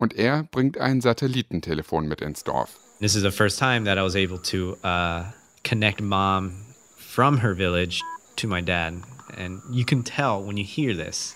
[0.02, 2.70] und er bringt ein Satellitentelefon mit ins Dorf.
[2.98, 5.30] This is the first time that I was able to uh,
[5.62, 6.52] connect mom
[6.96, 8.02] from her village
[8.36, 8.94] to my dad,
[9.38, 11.34] and you can tell when you hear this,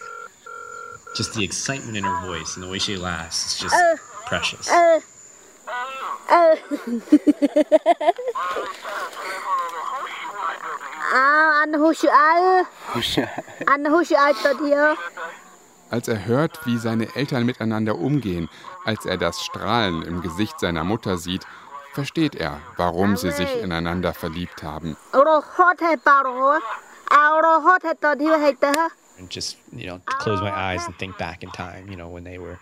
[1.16, 3.44] just the excitement in her voice and the way she laughs.
[3.44, 4.68] It's just uh, precious.
[4.68, 5.00] Uh,
[6.28, 6.56] uh.
[11.08, 12.64] Ah, anh hú sự ai?
[13.66, 14.96] Anh hú sự ai tao thiêu?
[15.90, 18.48] Als er hört, wie seine Eltern miteinander umgehen,
[18.84, 21.46] als er das Strahlen im Gesicht seiner Mutter sieht,
[21.92, 24.96] versteht er, warum sie sich ineinander verliebt haben.
[29.18, 32.22] And just, you know, close my eyes and think back in time, you know, when
[32.22, 32.58] they were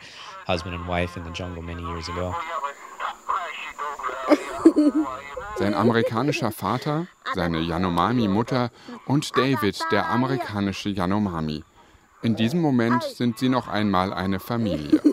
[0.47, 2.33] husband and wife in the jungle many years ago.
[5.57, 8.71] Sein amerikanischer Vater, seine Yanomami-Mutter
[9.07, 11.65] und David, der amerikanische Yanomami.
[12.25, 14.99] In diesem Moment sind sie noch einmal eine Familie.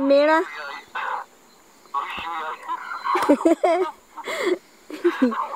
[0.00, 0.40] Mera.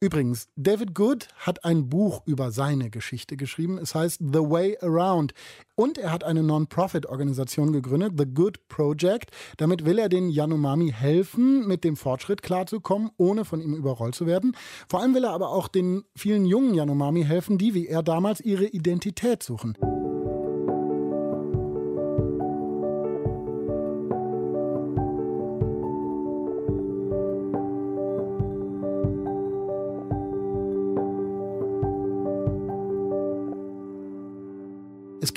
[0.00, 3.78] Übrigens, David Good hat ein Buch über seine Geschichte geschrieben.
[3.78, 5.34] Es heißt The Way Around.
[5.74, 9.32] Und er hat eine Non-Profit-Organisation gegründet, The Good Project.
[9.56, 14.26] Damit will er den Yanomami helfen, mit dem Fortschritt klarzukommen, ohne von ihm überrollt zu
[14.26, 14.56] werden.
[14.88, 18.40] Vor allem will er aber auch den vielen jungen Yanomami helfen, die wie er damals
[18.40, 19.76] ihre Identität suchen.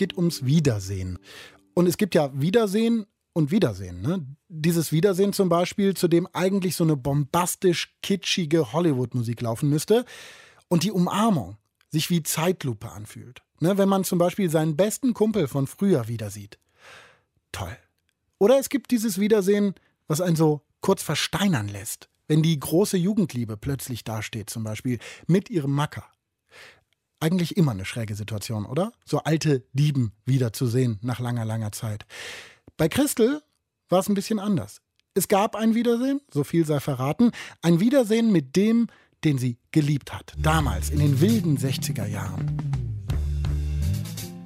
[0.02, 1.20] Geht ums Wiedersehen.
[1.76, 4.02] Und es gibt ja Wiedersehen und Wiedersehen.
[4.02, 4.26] Ne?
[4.50, 10.06] Dieses Wiedersehen zum Beispiel, zu dem eigentlich so eine bombastisch kitschige Hollywood-Musik laufen müsste.
[10.70, 11.58] Und die Umarmung
[11.90, 13.44] sich wie Zeitlupe anfühlt.
[13.60, 13.78] Ne?
[13.78, 16.58] Wenn man zum Beispiel seinen besten Kumpel von früher wieder sieht.
[17.52, 17.78] Toll.
[18.40, 19.76] Oder es gibt dieses Wiedersehen,
[20.08, 22.10] was einen so kurz versteinern lässt.
[22.28, 26.06] Wenn die große Jugendliebe plötzlich dasteht, zum Beispiel mit ihrem Macker
[27.22, 28.92] eigentlich immer eine schräge Situation, oder?
[29.06, 32.06] So alte Dieben wiederzusehen nach langer, langer Zeit.
[32.78, 33.42] Bei Christel
[33.90, 34.82] war es ein bisschen anders.
[35.14, 37.32] Es gab ein Wiedersehen, so viel sei verraten,
[37.62, 38.88] ein Wiedersehen mit dem,
[39.24, 42.58] den sie geliebt hat, damals in den wilden 60er Jahren.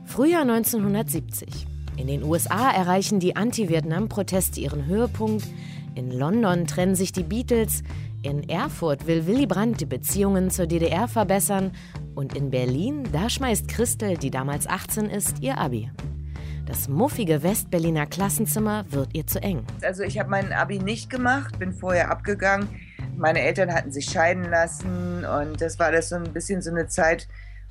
[0.05, 1.67] Frühjahr 1970.
[1.97, 5.45] In den USA erreichen die Anti-Vietnam-Proteste ihren Höhepunkt.
[5.93, 7.83] In London trennen sich die Beatles.
[8.21, 11.71] In Erfurt will Willy Brandt die Beziehungen zur DDR verbessern
[12.15, 15.91] und in Berlin, da schmeißt Christel, die damals 18 ist, ihr Abi.
[16.65, 19.63] Das muffige Westberliner Klassenzimmer wird ihr zu eng.
[19.83, 22.69] Also ich habe mein Abi nicht gemacht, bin vorher abgegangen.
[23.17, 26.87] Meine Eltern hatten sich scheiden lassen und das war das so ein bisschen so eine
[26.87, 27.27] Zeit,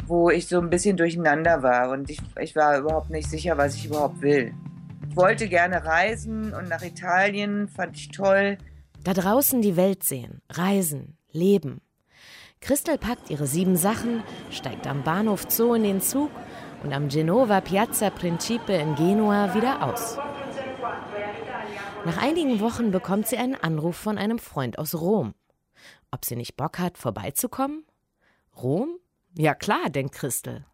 [0.07, 3.75] wo ich so ein bisschen durcheinander war und ich, ich war überhaupt nicht sicher, was
[3.75, 4.55] ich überhaupt will.
[5.09, 8.59] Ich wollte gerne reisen und nach Italien, fand ich toll.
[9.03, 11.81] Da draußen die Welt sehen, reisen, leben.
[12.65, 16.31] Christel packt ihre sieben Sachen, steigt am Bahnhof Zoo in den Zug
[16.83, 20.17] und am Genova Piazza Principe in Genua wieder aus.
[22.07, 25.35] Nach einigen Wochen bekommt sie einen Anruf von einem Freund aus Rom.
[26.11, 27.85] Ob sie nicht Bock hat, vorbeizukommen?
[28.57, 28.97] Rom?
[29.37, 30.65] Ja klar, denkt Christel.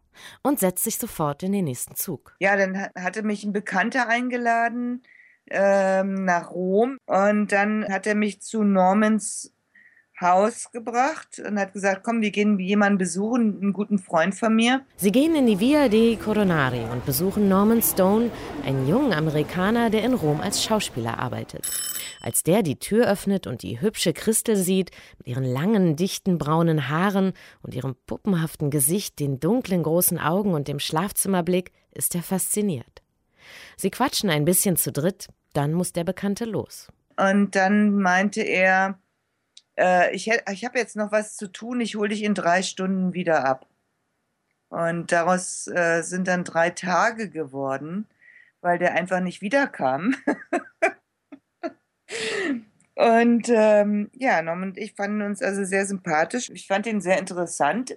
[0.44, 2.36] Und setzt sich sofort in den nächsten Zug.
[2.38, 5.02] Ja, dann hatte mich ein Bekannter eingeladen,
[5.50, 9.52] ähm, nach Rom und dann hat er mich zu Normans
[10.20, 14.82] Haus gebracht und hat gesagt, komm, wir gehen jemanden besuchen, einen guten Freund von mir.
[14.96, 18.30] Sie gehen in die Via dei Coronari und besuchen Norman Stone,
[18.64, 21.68] einen jungen Amerikaner, der in Rom als Schauspieler arbeitet.
[22.20, 26.90] Als der die Tür öffnet und die hübsche Christel sieht, mit ihren langen, dichten braunen
[26.90, 33.02] Haaren und ihrem puppenhaften Gesicht, den dunklen großen Augen und dem Schlafzimmerblick, ist er fasziniert.
[33.76, 36.88] Sie quatschen ein bisschen zu dritt, dann muss der Bekannte los.
[37.16, 38.98] Und dann meinte er,
[39.80, 43.14] äh, ich, ich habe jetzt noch was zu tun, ich hole dich in drei Stunden
[43.14, 43.66] wieder ab.
[44.68, 48.06] Und daraus äh, sind dann drei Tage geworden,
[48.60, 50.14] weil der einfach nicht wiederkam.
[52.94, 56.50] und ähm, ja, Norman und ich fanden uns also sehr sympathisch.
[56.50, 57.96] Ich fand ihn sehr interessant.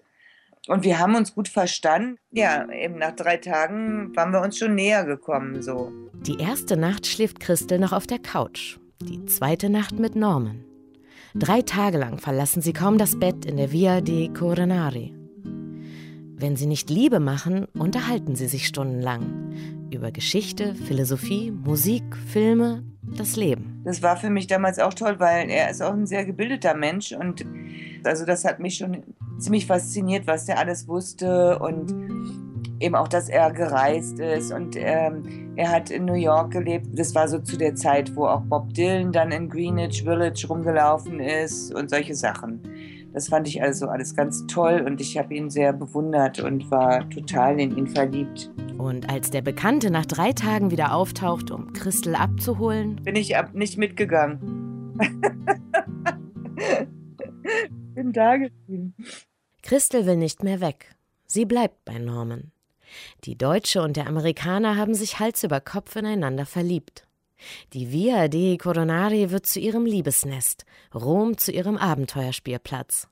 [0.67, 2.17] Und wir haben uns gut verstanden.
[2.31, 5.91] Ja, eben nach drei Tagen waren wir uns schon näher gekommen, so.
[6.25, 8.77] Die erste Nacht schläft Christel noch auf der Couch.
[9.01, 10.63] Die zweite Nacht mit Norman.
[11.35, 15.15] Drei Tage lang verlassen sie kaum das Bett in der Via dei Coronari.
[16.35, 19.51] Wenn sie nicht Liebe machen, unterhalten sie sich stundenlang
[19.91, 22.83] über Geschichte, Philosophie, Musik, Filme,
[23.17, 23.81] das Leben.
[23.83, 27.13] Das war für mich damals auch toll, weil er ist auch ein sehr gebildeter Mensch
[27.13, 27.43] und
[28.03, 29.01] also das hat mich schon
[29.39, 31.91] ziemlich fasziniert, was der alles wusste und
[32.83, 36.87] eben auch, dass er gereist ist und ähm, er hat in New York gelebt.
[36.93, 41.19] Das war so zu der Zeit, wo auch Bob Dylan dann in Greenwich Village rumgelaufen
[41.19, 42.61] ist und solche Sachen.
[43.13, 47.09] Das fand ich also alles ganz toll und ich habe ihn sehr bewundert und war
[47.09, 48.51] total in ihn verliebt.
[48.77, 53.53] Und als der Bekannte nach drei Tagen wieder auftaucht, um Christel abzuholen, bin ich ab
[53.53, 54.97] nicht mitgegangen.
[57.93, 58.95] bin da geblieben.
[59.61, 60.95] Christel will nicht mehr weg.
[61.27, 62.52] Sie bleibt bei Norman.
[63.25, 67.07] Die Deutsche und der Amerikaner haben sich Hals über Kopf ineinander verliebt.
[67.73, 73.07] Die Via dei Coronari wird zu ihrem Liebesnest, Rom zu ihrem Abenteuerspielplatz.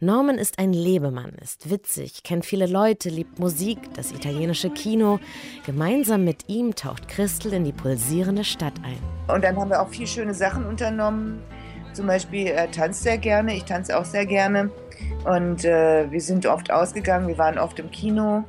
[0.00, 5.20] Norman ist ein Lebemann, ist witzig, kennt viele Leute, liebt Musik, das italienische Kino.
[5.64, 8.98] Gemeinsam mit ihm taucht Christel in die pulsierende Stadt ein.
[9.32, 11.40] Und dann haben wir auch viele schöne Sachen unternommen.
[11.92, 14.70] Zum Beispiel, er tanzt sehr gerne, ich tanze auch sehr gerne.
[15.24, 18.44] Und äh, wir sind oft ausgegangen, wir waren oft im Kino.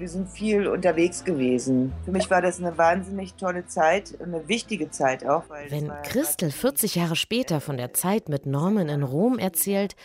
[0.00, 1.92] Wir sind viel unterwegs gewesen.
[2.06, 5.44] Für mich war das eine wahnsinnig tolle Zeit, eine wichtige Zeit auch.
[5.68, 9.96] Wenn Christel 40 Jahre später von der Zeit mit Norman in Rom erzählt,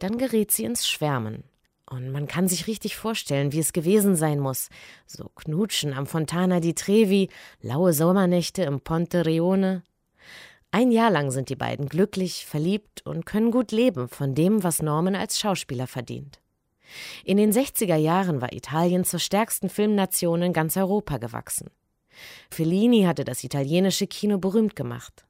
[0.00, 1.44] dann gerät sie ins Schwärmen.
[1.88, 4.70] Und man kann sich richtig vorstellen, wie es gewesen sein muss.
[5.06, 7.28] So Knutschen am Fontana di Trevi,
[7.60, 9.84] laue Sommernächte im Ponte Rione.
[10.72, 14.82] Ein Jahr lang sind die beiden glücklich, verliebt und können gut leben von dem, was
[14.82, 16.40] Norman als Schauspieler verdient.
[17.24, 21.70] In den 60er Jahren war Italien zur stärksten Filmnation in ganz Europa gewachsen.
[22.50, 25.24] Fellini hatte das italienische Kino berühmt gemacht.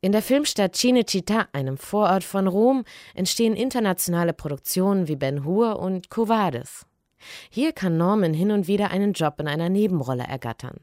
[0.00, 2.84] In der Filmstadt Cinecittà, einem Vorort von Rom,
[3.14, 6.86] entstehen internationale Produktionen wie Ben Hur und Covades.
[7.50, 10.78] Hier kann Norman hin und wieder einen Job in einer Nebenrolle ergattern.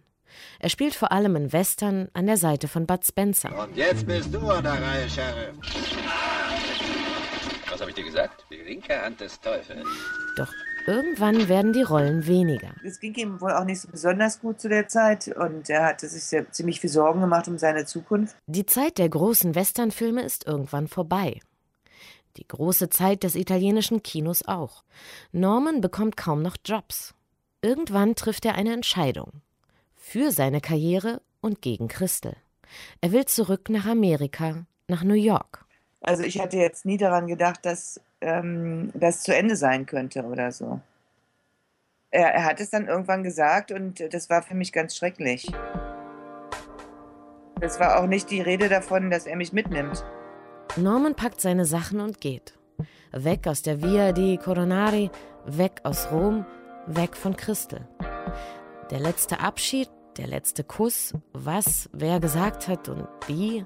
[0.59, 3.57] Er spielt vor allem in Western an der Seite von Bud Spencer.
[3.63, 5.55] Und jetzt bist du an der Reihe, Sheriff.
[7.83, 8.45] Habe ich dir gesagt?
[8.49, 9.85] Die linke Hand des Teufels.
[10.37, 10.47] Doch
[10.87, 12.73] irgendwann werden die Rollen weniger.
[12.81, 16.07] Es ging ihm wohl auch nicht so besonders gut zu der Zeit und er hatte
[16.07, 18.37] sich sehr, ziemlich viel Sorgen gemacht um seine Zukunft.
[18.47, 21.41] Die Zeit der großen Westernfilme ist irgendwann vorbei.
[22.37, 24.85] Die große Zeit des italienischen Kinos auch.
[25.33, 27.13] Norman bekommt kaum noch Jobs.
[27.61, 29.41] Irgendwann trifft er eine Entscheidung.
[29.93, 32.37] Für seine Karriere und gegen Christel.
[33.01, 35.62] Er will zurück nach Amerika, nach New York.
[36.03, 40.51] Also ich hatte jetzt nie daran gedacht, dass ähm, das zu Ende sein könnte oder
[40.51, 40.81] so.
[42.11, 45.49] Er, er hat es dann irgendwann gesagt und das war für mich ganz schrecklich.
[47.61, 50.03] Es war auch nicht die Rede davon, dass er mich mitnimmt.
[50.75, 52.59] Norman packt seine Sachen und geht.
[53.13, 55.09] Weg aus der Via di Coronari,
[55.45, 56.45] weg aus Rom,
[56.85, 57.87] weg von Christel.
[58.91, 63.65] Der letzte Abschied, der letzte Kuss, was, wer gesagt hat und wie,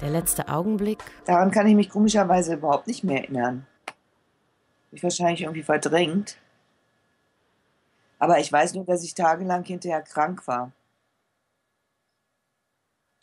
[0.00, 0.98] der letzte Augenblick?
[1.24, 3.66] Daran kann ich mich komischerweise überhaupt nicht mehr erinnern.
[4.90, 6.36] Ich wahrscheinlich irgendwie verdrängt.
[8.18, 10.72] Aber ich weiß nur, dass ich tagelang hinterher krank war.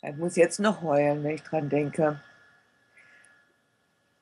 [0.02, 2.20] Ich muss jetzt noch heulen, wenn ich dran denke.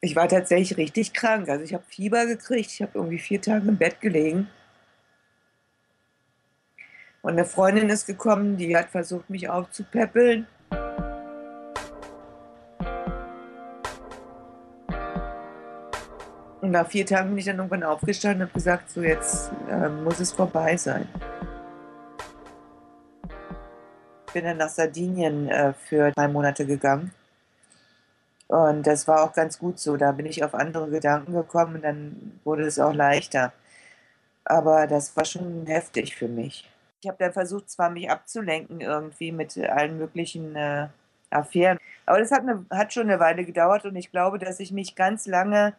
[0.00, 1.48] Ich war tatsächlich richtig krank.
[1.48, 2.70] Also ich habe Fieber gekriegt.
[2.70, 4.48] Ich habe irgendwie vier Tage im Bett gelegen.
[7.22, 10.46] Und eine Freundin ist gekommen, die hat versucht, mich aufzupäppeln.
[16.68, 19.88] Und nach vier Tagen bin ich dann irgendwann aufgestanden und habe gesagt, so jetzt äh,
[19.88, 21.08] muss es vorbei sein.
[24.26, 27.10] Ich bin dann nach Sardinien äh, für drei Monate gegangen
[28.48, 29.96] Und das war auch ganz gut so.
[29.96, 33.54] Da bin ich auf andere Gedanken gekommen und dann wurde es auch leichter.
[34.44, 36.70] Aber das war schon heftig für mich.
[37.00, 40.88] Ich habe dann versucht, zwar mich abzulenken irgendwie mit allen möglichen äh,
[41.30, 44.70] Affären, aber das hat, eine, hat schon eine Weile gedauert und ich glaube, dass ich
[44.70, 45.72] mich ganz lange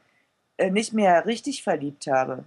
[0.70, 2.44] nicht mehr richtig verliebt habe.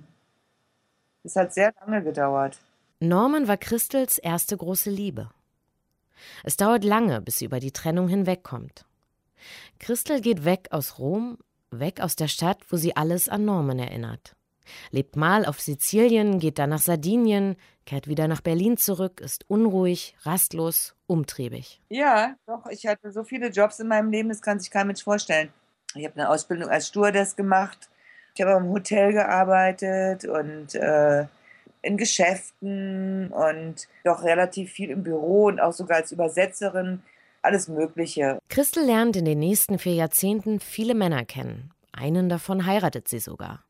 [1.24, 2.58] Es hat sehr lange gedauert.
[3.00, 5.30] Norman war Christels erste große Liebe.
[6.44, 8.84] Es dauert lange, bis sie über die Trennung hinwegkommt.
[9.78, 11.38] Christel geht weg aus Rom,
[11.70, 14.36] weg aus der Stadt, wo sie alles an Norman erinnert.
[14.90, 20.14] Lebt mal auf Sizilien, geht dann nach Sardinien, kehrt wieder nach Berlin zurück, ist unruhig,
[20.22, 21.80] rastlos, umtriebig.
[21.88, 25.02] Ja, doch, ich hatte so viele Jobs in meinem Leben, das kann sich kein Mensch
[25.02, 25.52] vorstellen.
[25.94, 27.90] Ich habe eine Ausbildung als Stewardess gemacht,
[28.34, 31.26] ich habe im Hotel gearbeitet und äh,
[31.82, 37.02] in Geschäften und doch relativ viel im Büro und auch sogar als Übersetzerin,
[37.42, 38.38] alles Mögliche.
[38.48, 41.70] Christel lernt in den nächsten vier Jahrzehnten viele Männer kennen.
[41.92, 43.64] Einen davon heiratet sie sogar.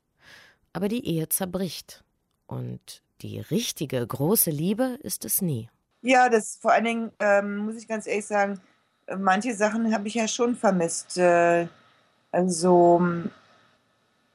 [0.73, 2.05] Aber die Ehe zerbricht.
[2.47, 5.69] Und die richtige große Liebe ist es nie.
[6.03, 8.61] Ja, das vor allen Dingen, ähm, muss ich ganz ehrlich sagen,
[9.17, 11.17] manche Sachen habe ich ja schon vermisst.
[11.17, 11.67] Äh,
[12.31, 13.01] also,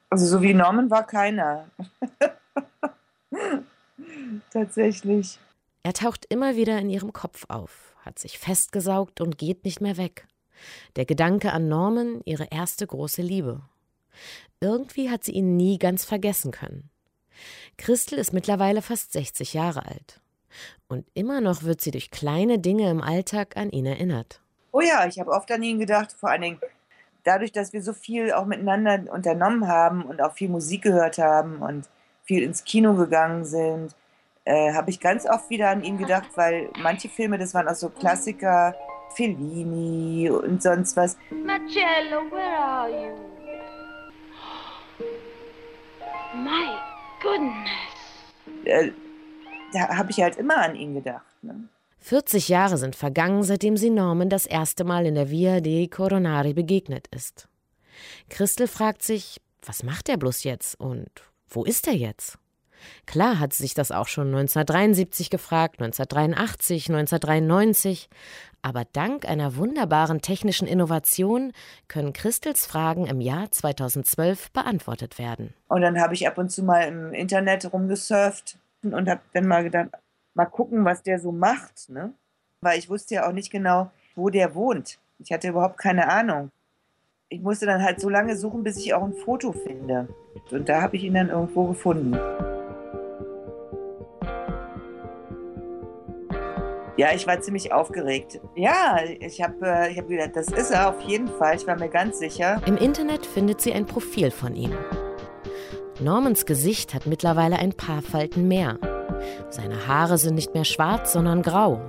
[0.09, 1.69] also so wie Norman war keiner.
[4.51, 5.39] Tatsächlich.
[5.83, 9.97] Er taucht immer wieder in ihrem Kopf auf, hat sich festgesaugt und geht nicht mehr
[9.97, 10.27] weg.
[10.95, 13.61] Der Gedanke an Norman, ihre erste große Liebe.
[14.59, 16.89] Irgendwie hat sie ihn nie ganz vergessen können.
[17.77, 20.19] Christel ist mittlerweile fast 60 Jahre alt.
[20.87, 24.41] Und immer noch wird sie durch kleine Dinge im Alltag an ihn erinnert.
[24.71, 26.61] Oh ja, ich habe oft an ihn gedacht, vor allen Dingen
[27.27, 31.57] dadurch, dass wir so viel auch miteinander unternommen haben und auch viel Musik gehört haben
[31.57, 31.89] und
[32.23, 33.95] viel ins Kino gegangen sind,
[34.45, 37.75] äh, habe ich ganz oft wieder an ihn gedacht, weil manche Filme, das waren auch
[37.75, 38.75] so Klassiker,
[39.15, 41.17] Fellini und sonst was.
[41.31, 43.15] Marcello, where are you?
[46.33, 46.77] My
[47.21, 47.69] goodness.
[48.63, 48.91] Äh,
[49.73, 51.25] da habe ich halt immer an ihn gedacht.
[51.41, 51.67] Ne?
[51.99, 56.53] 40 Jahre sind vergangen, seitdem sie Norman das erste Mal in der Via dei Coronari
[56.53, 57.47] begegnet ist.
[58.29, 61.09] Christel fragt sich, was macht er bloß jetzt und
[61.49, 62.37] wo ist er jetzt?
[63.05, 68.09] Klar hat sie sich das auch schon 1973 gefragt, 1983, 1993,
[68.61, 71.53] aber dank einer wunderbaren technischen Innovation
[71.87, 75.53] können Christels Fragen im Jahr 2012 beantwortet werden.
[75.67, 79.63] Und dann habe ich ab und zu mal im Internet rumgesurft und habe dann mal
[79.63, 79.89] gedacht,
[80.37, 82.13] mal gucken, was der so macht, ne?
[82.61, 84.99] Weil ich wusste ja auch nicht genau, wo der wohnt.
[85.19, 86.51] Ich hatte überhaupt keine Ahnung.
[87.29, 90.07] Ich musste dann halt so lange suchen, bis ich auch ein Foto finde.
[90.51, 92.13] Und da habe ich ihn dann irgendwo gefunden.
[96.97, 98.39] Ja, ich war ziemlich aufgeregt.
[98.55, 101.55] Ja, ich habe äh, hab gedacht, das ist er auf jeden Fall.
[101.55, 102.61] Ich war mir ganz sicher.
[102.65, 104.73] Im Internet findet sie ein Profil von ihm.
[105.99, 108.79] Normans Gesicht hat mittlerweile ein paar Falten mehr.
[109.49, 111.81] Seine Haare sind nicht mehr schwarz, sondern grau.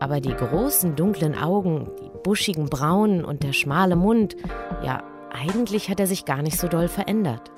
[0.00, 4.36] Aber die großen dunklen Augen, die buschigen Brauen und der schmale Mund,
[4.82, 7.50] ja, eigentlich hat er sich gar nicht so doll verändert.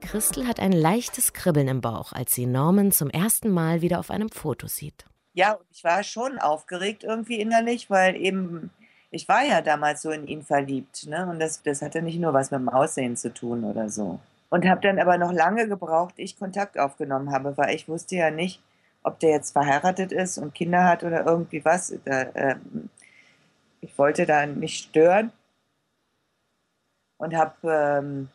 [0.00, 4.10] Christel hat ein leichtes Kribbeln im Bauch, als sie Norman zum ersten Mal wieder auf
[4.10, 5.04] einem Foto sieht.
[5.34, 8.70] Ja, ich war schon aufgeregt irgendwie innerlich, weil eben
[9.10, 11.06] ich war ja damals so in ihn verliebt.
[11.06, 11.26] Ne?
[11.28, 14.18] Und das, das hatte nicht nur was mit dem Aussehen zu tun oder so.
[14.56, 18.30] Und habe dann aber noch lange gebraucht, ich Kontakt aufgenommen habe, weil ich wusste ja
[18.30, 18.62] nicht,
[19.02, 21.94] ob der jetzt verheiratet ist und Kinder hat oder irgendwie was.
[22.06, 22.56] Da, äh,
[23.82, 25.30] ich wollte da nicht stören
[27.18, 28.28] und habe ähm,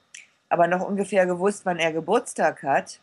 [0.48, 3.00] aber noch ungefähr gewusst, wann er Geburtstag hat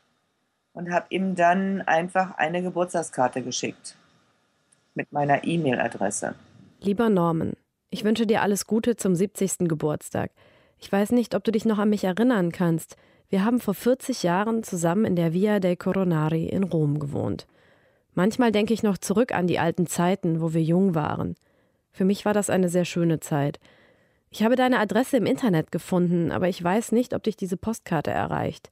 [0.72, 3.96] und habe ihm dann einfach eine Geburtstagskarte geschickt
[4.94, 6.36] mit meiner E-Mail-Adresse.
[6.78, 7.54] Lieber Norman,
[7.90, 9.66] ich wünsche dir alles Gute zum 70.
[9.68, 10.30] Geburtstag.
[10.80, 12.96] Ich weiß nicht, ob du dich noch an mich erinnern kannst.
[13.28, 17.46] Wir haben vor 40 Jahren zusammen in der Via dei Coronari in Rom gewohnt.
[18.14, 21.34] Manchmal denke ich noch zurück an die alten Zeiten, wo wir jung waren.
[21.92, 23.60] Für mich war das eine sehr schöne Zeit.
[24.30, 28.10] Ich habe deine Adresse im Internet gefunden, aber ich weiß nicht, ob dich diese Postkarte
[28.10, 28.70] erreicht.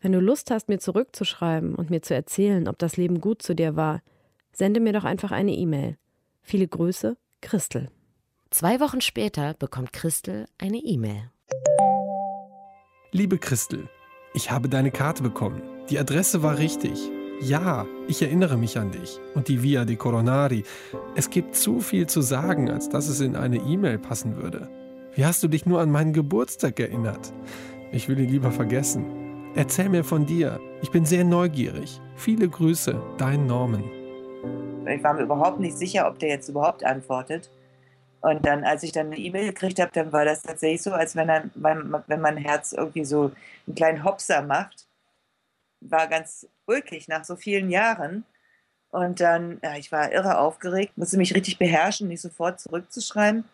[0.00, 3.54] Wenn du Lust hast, mir zurückzuschreiben und mir zu erzählen, ob das Leben gut zu
[3.54, 4.02] dir war,
[4.52, 5.96] sende mir doch einfach eine E-Mail.
[6.42, 7.88] Viele Grüße, Christel.
[8.54, 11.28] Zwei Wochen später bekommt Christel eine E-Mail.
[13.10, 13.88] Liebe Christel,
[14.32, 15.60] ich habe deine Karte bekommen.
[15.90, 17.10] Die Adresse war richtig.
[17.40, 20.62] Ja, ich erinnere mich an dich und die Via de Coronari.
[21.16, 24.68] Es gibt zu viel zu sagen, als dass es in eine E-Mail passen würde.
[25.16, 27.32] Wie hast du dich nur an meinen Geburtstag erinnert?
[27.90, 29.50] Ich will ihn lieber vergessen.
[29.56, 30.60] Erzähl mir von dir.
[30.80, 32.00] Ich bin sehr neugierig.
[32.14, 33.82] Viele Grüße, dein Norman.
[34.86, 37.50] Ich war mir überhaupt nicht sicher, ob der jetzt überhaupt antwortet.
[38.24, 41.14] Und dann, als ich dann eine E-Mail gekriegt habe, dann war das tatsächlich so, als
[41.14, 43.32] wenn, dann, wenn mein Herz irgendwie so
[43.66, 44.86] einen kleinen Hopser macht.
[45.82, 48.24] War ganz ulkig nach so vielen Jahren.
[48.88, 53.44] Und dann, ja, ich war irre aufgeregt, musste mich richtig beherrschen, nicht sofort zurückzuschreiben.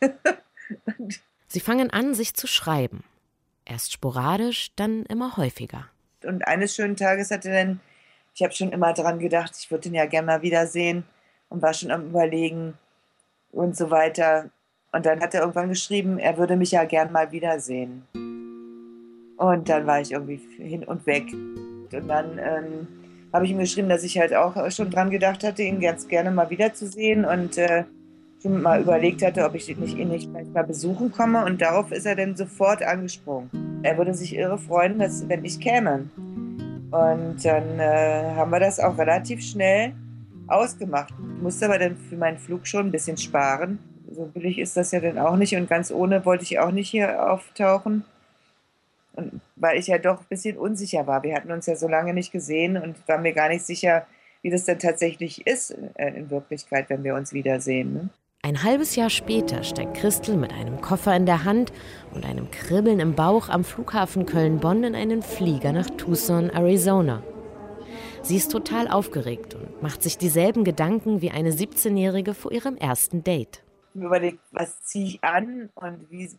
[1.46, 3.04] Sie fangen an, sich zu schreiben.
[3.66, 5.90] Erst sporadisch, dann immer häufiger.
[6.22, 7.80] Und eines schönen Tages hatte dann,
[8.34, 11.04] ich habe schon immer daran gedacht, ich würde ihn ja gerne mal wiedersehen
[11.50, 12.78] und war schon am Überlegen
[13.54, 14.50] und so weiter.
[14.92, 18.02] Und dann hat er irgendwann geschrieben, er würde mich ja gern mal wiedersehen.
[19.36, 21.24] Und dann war ich irgendwie hin und weg.
[21.32, 22.88] Und dann ähm,
[23.32, 26.30] habe ich ihm geschrieben, dass ich halt auch schon dran gedacht hatte, ihn ganz gerne
[26.30, 27.84] mal wiederzusehen und äh,
[28.40, 31.44] schon mal überlegt hatte, ob ich nicht, ihn nicht mal besuchen komme.
[31.44, 33.50] Und darauf ist er dann sofort angesprungen.
[33.82, 36.08] Er würde sich irre freuen, dass, wenn ich käme.
[36.90, 39.92] Und dann äh, haben wir das auch relativ schnell
[40.46, 41.12] ausgemacht.
[41.36, 43.78] Ich musste aber dann für meinen Flug schon ein bisschen sparen.
[44.10, 46.90] So billig ist das ja dann auch nicht und ganz ohne wollte ich auch nicht
[46.90, 48.04] hier auftauchen.
[49.14, 51.22] Und weil ich ja doch ein bisschen unsicher war.
[51.22, 54.06] Wir hatten uns ja so lange nicht gesehen und war mir gar nicht sicher,
[54.42, 57.94] wie das denn tatsächlich ist äh, in Wirklichkeit, wenn wir uns wiedersehen.
[57.94, 58.08] Ne?
[58.42, 61.72] Ein halbes Jahr später steigt Christel mit einem Koffer in der Hand
[62.12, 67.22] und einem Kribbeln im Bauch am Flughafen Köln-Bonn in einen Flieger nach Tucson, Arizona.
[68.24, 73.22] Sie ist total aufgeregt und macht sich dieselben Gedanken wie eine 17-Jährige vor ihrem ersten
[73.22, 73.62] Date.
[73.90, 76.30] Ich mir überlegt, was ziehe ich an und wie,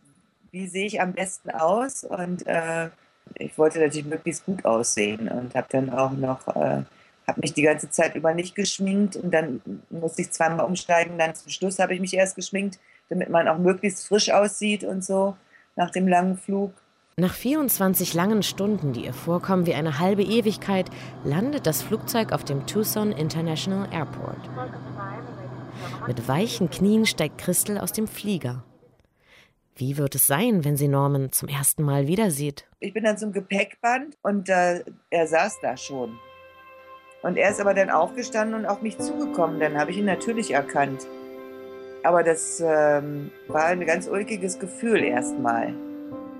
[0.50, 2.02] wie sehe ich am besten aus.
[2.02, 2.90] Und äh,
[3.36, 6.82] ich wollte natürlich möglichst gut aussehen und habe dann auch noch, äh,
[7.28, 11.16] habe mich die ganze Zeit über nicht geschminkt und dann musste ich zweimal umsteigen.
[11.18, 12.80] Dann zum Schluss habe ich mich erst geschminkt,
[13.10, 15.36] damit man auch möglichst frisch aussieht und so
[15.76, 16.72] nach dem langen Flug.
[17.18, 20.90] Nach 24 langen Stunden, die ihr vorkommen wie eine halbe Ewigkeit,
[21.24, 24.36] landet das Flugzeug auf dem Tucson International Airport.
[26.06, 28.64] Mit weichen Knien steigt Christel aus dem Flieger.
[29.76, 32.68] Wie wird es sein, wenn sie Norman zum ersten Mal wieder sieht?
[32.80, 36.18] Ich bin dann zum Gepäckband und äh, er saß da schon.
[37.22, 39.58] Und er ist aber dann aufgestanden und auf mich zugekommen.
[39.58, 41.06] Dann habe ich ihn natürlich erkannt.
[42.04, 45.72] Aber das ähm, war ein ganz ulkiges Gefühl erstmal.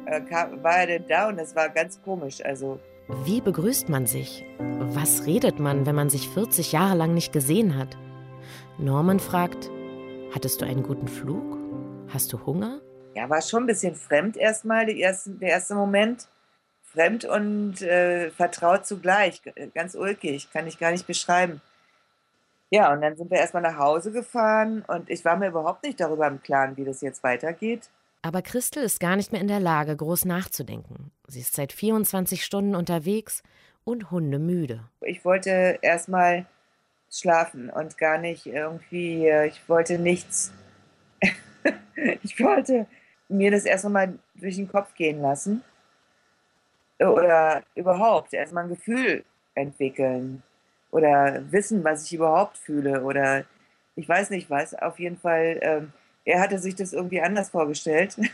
[0.06, 2.44] Äh, kam, war er denn da und das war ganz komisch.
[2.44, 2.80] Also
[3.24, 4.44] wie begrüßt man sich?
[4.58, 7.96] Was redet man, wenn man sich 40 Jahre lang nicht gesehen hat?
[8.78, 9.70] Norman fragt,
[10.34, 11.56] hattest du einen guten Flug?
[12.12, 12.80] Hast du Hunger?
[13.14, 16.28] Ja, war schon ein bisschen fremd erstmal, der erste, der erste Moment.
[16.82, 19.40] Fremd und äh, vertraut zugleich.
[19.74, 21.60] Ganz ulkig, kann ich gar nicht beschreiben.
[22.70, 26.00] Ja, und dann sind wir erstmal nach Hause gefahren und ich war mir überhaupt nicht
[26.00, 27.88] darüber im Klaren, wie das jetzt weitergeht.
[28.26, 31.12] Aber Christel ist gar nicht mehr in der Lage, groß nachzudenken.
[31.28, 33.44] Sie ist seit 24 Stunden unterwegs
[33.84, 34.80] und hundemüde.
[35.02, 36.46] Ich wollte erstmal
[37.08, 40.52] schlafen und gar nicht irgendwie, äh, ich wollte nichts.
[42.24, 42.88] ich wollte
[43.28, 45.62] mir das erst mal durch den Kopf gehen lassen.
[46.98, 49.24] Oder überhaupt erstmal ein Gefühl
[49.54, 50.42] entwickeln.
[50.90, 53.04] Oder wissen, was ich überhaupt fühle.
[53.04, 53.44] Oder
[53.94, 54.74] ich weiß nicht was.
[54.74, 55.60] Auf jeden Fall.
[56.26, 58.16] Er hatte sich das irgendwie anders vorgestellt.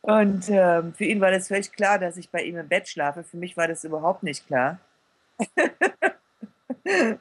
[0.00, 3.24] Und ähm, für ihn war das völlig klar, dass ich bei ihm im Bett schlafe.
[3.24, 4.78] Für mich war das überhaupt nicht klar.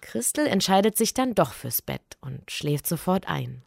[0.00, 3.62] Christel entscheidet sich dann doch fürs Bett und schläft sofort ein.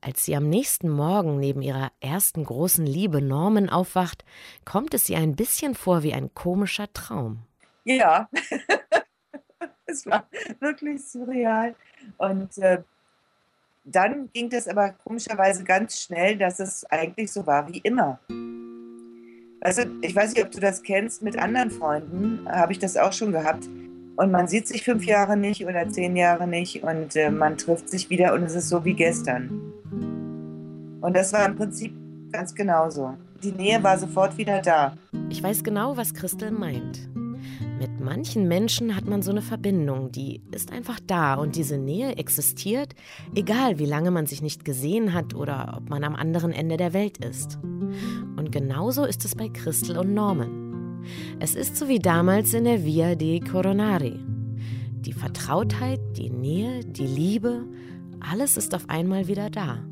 [0.00, 4.24] Als sie am nächsten Morgen neben ihrer ersten großen Liebe Norman aufwacht,
[4.64, 7.42] kommt es ihr ein bisschen vor wie ein komischer Traum.
[7.84, 8.30] Ja,
[9.90, 10.26] es war
[10.60, 11.74] wirklich surreal.
[12.18, 12.82] Und äh,
[13.84, 18.18] dann ging das aber komischerweise ganz schnell, dass es eigentlich so war wie immer.
[19.60, 23.12] Also ich weiß nicht, ob du das kennst, mit anderen Freunden habe ich das auch
[23.12, 23.68] schon gehabt.
[24.16, 27.88] Und man sieht sich fünf Jahre nicht oder zehn Jahre nicht und äh, man trifft
[27.88, 29.48] sich wieder und es ist so wie gestern.
[31.00, 31.94] Und das war im Prinzip
[32.30, 33.16] ganz genauso.
[33.42, 34.96] Die Nähe war sofort wieder da.
[35.30, 37.08] Ich weiß genau, was Christel meint.
[38.02, 42.94] Manchen Menschen hat man so eine Verbindung, die ist einfach da und diese Nähe existiert,
[43.34, 46.94] egal wie lange man sich nicht gesehen hat oder ob man am anderen Ende der
[46.94, 47.58] Welt ist.
[47.62, 51.02] Und genauso ist es bei Christel und Norman.
[51.40, 54.18] Es ist so wie damals in der Via dei Coronari.
[55.00, 57.66] Die Vertrautheit, die Nähe, die Liebe,
[58.20, 59.84] alles ist auf einmal wieder da.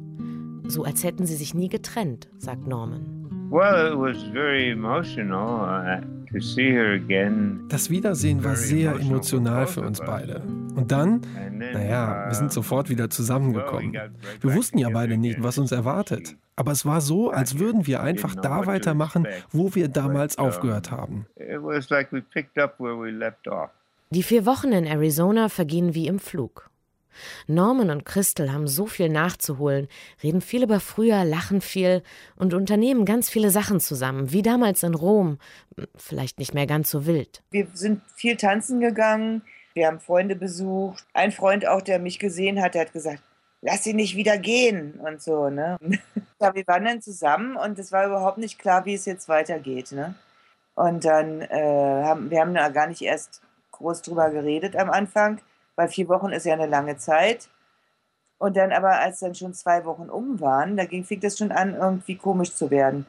[0.67, 3.51] So als hätten sie sich nie getrennt, sagt Norman.
[3.51, 6.18] Well, it was very emotional.
[6.33, 10.43] Uh, das Wiedersehen war sehr emotional für uns beide.
[10.75, 13.97] Und dann, naja, wir sind uh, sofort wieder zusammengekommen.
[14.41, 16.37] Wir wussten ja beide nicht, was uns erwartet.
[16.57, 21.27] Aber es war so, als würden wir einfach da weitermachen, wo wir damals aufgehört haben.
[24.11, 26.71] Die vier Wochen in Arizona vergehen wie im Flug.
[27.47, 29.89] Norman und Christel haben so viel nachzuholen,
[30.23, 32.03] reden viel über früher, lachen viel
[32.37, 35.39] und unternehmen ganz viele Sachen zusammen, wie damals in Rom.
[35.97, 37.43] Vielleicht nicht mehr ganz so wild.
[37.51, 39.43] Wir sind viel tanzen gegangen,
[39.75, 41.07] wir haben Freunde besucht.
[41.15, 43.23] Ein Freund auch, der mich gesehen hat, der hat gesagt,
[43.61, 45.51] lass sie nicht wieder gehen und so.
[45.51, 45.79] Ne?
[46.41, 49.93] ja, wir waren dann zusammen und es war überhaupt nicht klar, wie es jetzt weitergeht.
[49.93, 50.15] Ne?
[50.75, 53.41] Und dann äh, haben wir haben da gar nicht erst
[53.73, 55.41] groß drüber geredet am Anfang
[55.79, 57.49] weil vier Wochen ist ja eine lange Zeit.
[58.39, 61.77] Und dann aber, als dann schon zwei Wochen um waren, da fing das schon an,
[61.77, 63.07] irgendwie komisch zu werden.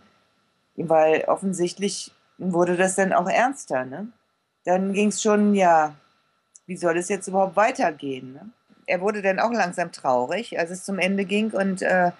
[0.76, 3.86] Weil offensichtlich wurde das dann auch ernster.
[3.86, 4.10] Ne?
[4.66, 5.96] Dann ging es schon, ja,
[6.68, 8.34] wie soll es jetzt überhaupt weitergehen?
[8.34, 8.50] Ne?
[8.86, 11.50] Er wurde dann auch langsam traurig, als es zum Ende ging.
[11.50, 12.12] Und äh,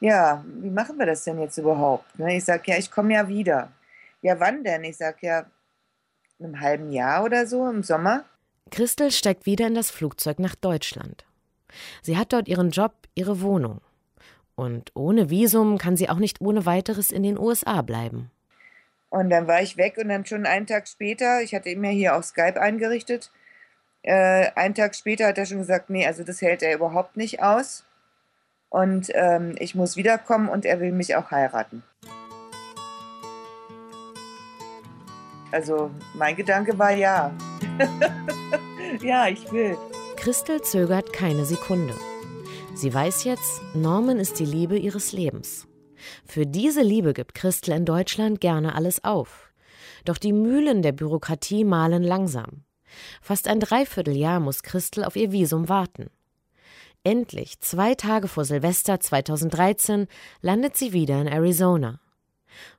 [0.00, 2.18] ja, wie machen wir das denn jetzt überhaupt?
[2.18, 2.36] Ne?
[2.36, 3.72] Ich sage, ja, ich komme ja wieder.
[4.20, 4.84] Ja, wann denn?
[4.84, 5.46] Ich sage, ja,
[6.38, 8.24] in einem halben Jahr oder so, im Sommer.
[8.70, 11.24] Christel steigt wieder in das Flugzeug nach Deutschland.
[12.02, 13.80] Sie hat dort ihren Job, ihre Wohnung.
[14.56, 18.30] Und ohne Visum kann sie auch nicht ohne weiteres in den USA bleiben.
[19.10, 22.16] Und dann war ich weg und dann schon einen Tag später, ich hatte immer hier
[22.16, 23.30] auf Skype eingerichtet,
[24.02, 27.42] äh, einen Tag später hat er schon gesagt, nee, also das hält er überhaupt nicht
[27.42, 27.84] aus.
[28.68, 31.84] Und ähm, ich muss wiederkommen und er will mich auch heiraten.
[35.52, 37.32] Also mein Gedanke war ja.
[39.02, 39.76] ja, ich will.
[40.16, 41.94] Christel zögert keine Sekunde.
[42.74, 45.66] Sie weiß jetzt, Norman ist die Liebe ihres Lebens.
[46.24, 49.52] Für diese Liebe gibt Christel in Deutschland gerne alles auf.
[50.04, 52.64] Doch die Mühlen der Bürokratie mahlen langsam.
[53.20, 56.10] Fast ein Dreivierteljahr muss Christel auf ihr Visum warten.
[57.02, 60.06] Endlich, zwei Tage vor Silvester 2013,
[60.40, 62.00] landet sie wieder in Arizona.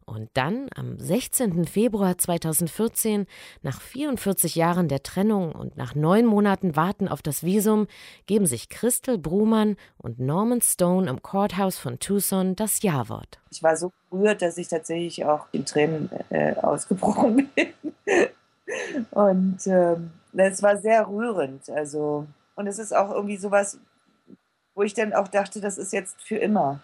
[0.06, 1.66] Und dann, am 16.
[1.66, 3.26] Februar 2014,
[3.62, 7.88] nach 44 Jahren der Trennung und nach neun Monaten Warten auf das Visum,
[8.26, 13.40] geben sich Crystal Brumann und Norman Stone im Courthouse von Tucson das Ja-Wort.
[13.52, 17.68] Ich war so gerührt, dass ich tatsächlich auch in Tränen äh, ausgebrochen bin.
[19.12, 19.98] und äh,
[20.34, 21.70] es war sehr rührend.
[21.70, 23.80] Also, und es ist auch irgendwie sowas,
[24.74, 26.82] wo ich dann auch dachte, das ist jetzt für immer.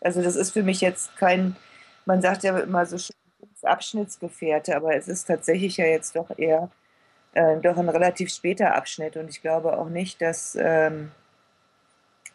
[0.00, 1.56] Also, das ist für mich jetzt kein
[2.04, 3.16] man sagt ja immer so schön
[3.62, 6.70] Abschnittsgefährte, aber es ist tatsächlich ja jetzt doch eher
[7.34, 11.12] äh, doch ein relativ später Abschnitt und ich glaube auch nicht, dass ähm,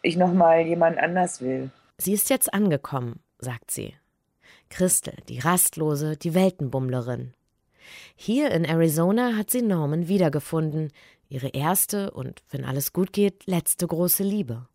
[0.02, 1.70] ich nochmal jemand anders will.
[1.98, 3.96] Sie ist jetzt angekommen, sagt sie.
[4.70, 7.34] Christel, die Rastlose, die Weltenbummlerin.
[8.16, 10.92] Hier in Arizona hat sie Norman wiedergefunden,
[11.30, 14.68] ihre erste und, wenn alles gut geht, letzte große Liebe.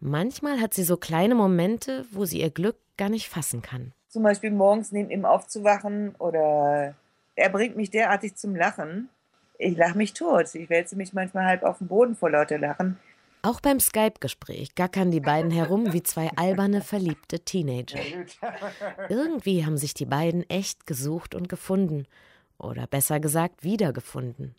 [0.00, 3.92] Manchmal hat sie so kleine Momente, wo sie ihr Glück gar nicht fassen kann.
[4.08, 6.94] Zum Beispiel morgens neben ihm aufzuwachen oder
[7.34, 9.08] er bringt mich derartig zum Lachen.
[9.58, 10.54] Ich lache mich tot.
[10.54, 12.98] Ich wälze mich manchmal halb auf den Boden vor lauter Lachen.
[13.42, 18.00] Auch beim Skype-Gespräch gackern die beiden herum wie zwei alberne, verliebte Teenager.
[19.08, 22.06] Irgendwie haben sich die beiden echt gesucht und gefunden.
[22.58, 24.56] Oder besser gesagt, wiedergefunden.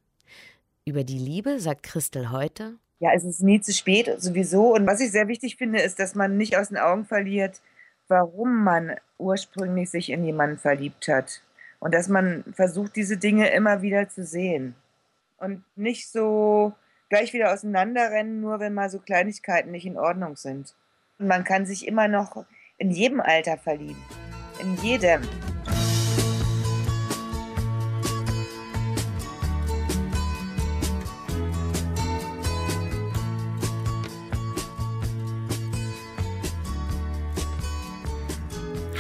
[0.86, 4.74] Über die Liebe sagt Christel heute, ja, es ist nie zu spät sowieso.
[4.74, 7.62] Und was ich sehr wichtig finde, ist, dass man nicht aus den Augen verliert,
[8.08, 11.42] warum man ursprünglich sich in jemanden verliebt hat.
[11.80, 14.76] Und dass man versucht, diese Dinge immer wieder zu sehen.
[15.38, 16.74] Und nicht so
[17.08, 20.76] gleich wieder auseinanderrennen, nur wenn mal so Kleinigkeiten nicht in Ordnung sind.
[21.18, 22.46] Und man kann sich immer noch
[22.78, 24.04] in jedem Alter verlieben.
[24.62, 25.22] In jedem.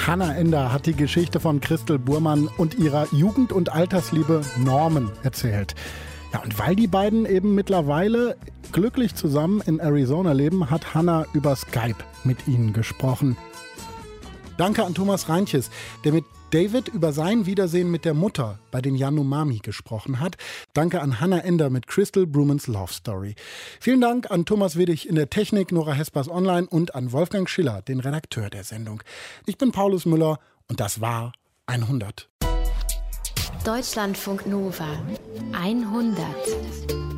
[0.09, 5.75] Hanna Ender hat die Geschichte von Christel Burmann und ihrer Jugend- und Altersliebe Norman erzählt.
[6.33, 8.35] Ja, und weil die beiden eben mittlerweile
[8.71, 13.37] glücklich zusammen in Arizona leben, hat Hanna über Skype mit ihnen gesprochen.
[14.57, 15.69] Danke an Thomas Reintjes,
[16.03, 20.35] der mit David über sein Wiedersehen mit der Mutter bei den Yanomami gesprochen hat.
[20.73, 23.35] Danke an Hannah Ender mit Crystal Brumans Love Story.
[23.79, 27.83] Vielen Dank an Thomas Wedig in der Technik, Nora Hespers Online und an Wolfgang Schiller,
[27.83, 29.03] den Redakteur der Sendung.
[29.45, 31.33] Ich bin Paulus Müller und das war
[31.67, 32.27] 100.
[33.63, 34.87] Deutschlandfunk Nova
[35.53, 36.25] 100.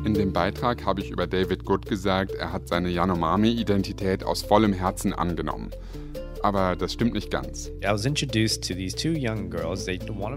[0.04, 4.74] In dem Beitrag habe ich über David Good gesagt, er hat seine Yanomami-Identität aus vollem
[4.74, 5.70] Herzen angenommen.
[6.42, 7.70] Aber das stimmt nicht ganz.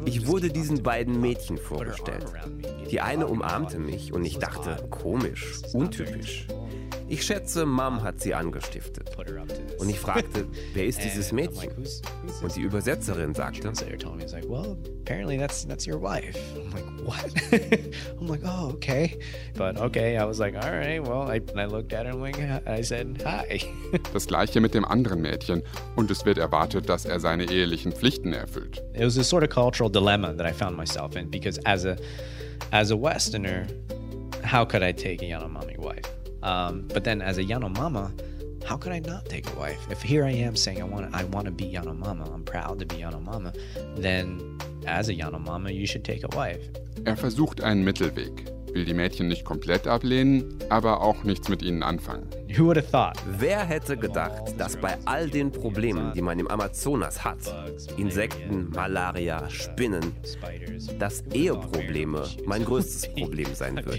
[0.05, 2.25] Ich wurde diesen beiden Mädchen vorgestellt.
[2.91, 6.47] Die eine umarmte mich und ich dachte, komisch, untypisch.
[7.07, 9.11] Ich schätze, Mom hat sie angestiftet.
[9.79, 11.71] Und ich fragte, wer ist dieses Mädchen?
[12.41, 13.71] Und die Übersetzerin sagte,
[15.05, 16.35] apparently that's that's your wife.
[16.55, 17.31] I'm like, what?
[18.19, 19.19] I'm like, oh, okay.
[19.55, 22.39] But okay, I was like, all right, well, I, I looked at her and like,
[22.67, 23.61] I said, hi.
[24.13, 25.61] Das gleiche mit dem anderen Mädchen
[25.95, 28.81] und es wird erwartet, dass er seine ehelichen Pflichten erfüllt.
[28.93, 31.97] It was a sort of cultural dilemma that I found myself in because as a
[32.71, 33.67] as a Westerner,
[34.43, 36.05] how could I take a Yanomami wife?
[36.43, 38.11] Um, but then as a Yanomama,
[38.65, 39.79] how could I not take a wife?
[39.89, 42.85] If here I am saying I want I want to be Yanomama, I'm proud to
[42.85, 43.55] be Yanomama,
[43.95, 46.67] then as a Yanomama, you should take a wife.
[47.05, 51.81] Er versucht einen Mittelweg, will die Mädchen nicht komplett ablehnen, aber auch nichts mit ihnen
[51.81, 52.27] anfangen.
[52.55, 53.15] Who would have thought?
[53.39, 57.37] Wer hätte gedacht, dass bei all den Problemen, die man im Amazonas hat,
[57.97, 60.13] Insekten, Malaria, Spinnen,
[60.99, 63.97] dass Eheprobleme mein größtes Problem sein würden?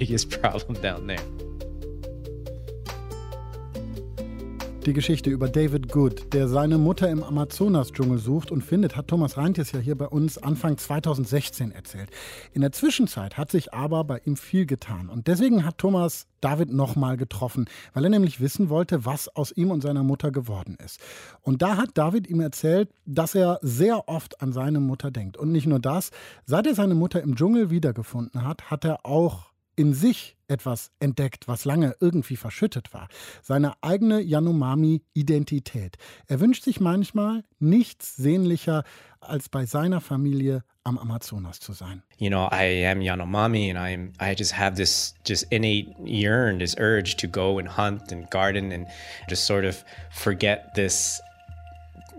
[4.86, 9.36] Die Geschichte über David Good, der seine Mutter im Amazonas-Dschungel sucht und findet, hat Thomas
[9.36, 12.08] Reintjes ja hier bei uns Anfang 2016 erzählt.
[12.52, 15.08] In der Zwischenzeit hat sich aber bei ihm viel getan.
[15.08, 17.64] Und deswegen hat Thomas David nochmal getroffen,
[17.94, 21.00] weil er nämlich wissen wollte, was aus ihm und seiner Mutter geworden ist.
[21.42, 25.36] Und da hat David ihm erzählt, dass er sehr oft an seine Mutter denkt.
[25.36, 26.12] Und nicht nur das,
[26.44, 31.48] seit er seine Mutter im Dschungel wiedergefunden hat, hat er auch in sich etwas entdeckt,
[31.48, 33.08] was lange irgendwie verschüttet war.
[33.42, 35.96] Seine eigene Yanomami-Identität.
[36.26, 38.84] Er wünscht sich manchmal nichts sehnlicher,
[39.20, 42.02] als bei seiner Familie am Amazonas zu sein.
[42.18, 46.76] You know, I am Yanomami and I'm I just have this just innate yearn, this
[46.78, 48.86] urge to go and hunt and garden and
[49.28, 51.20] just sort of forget this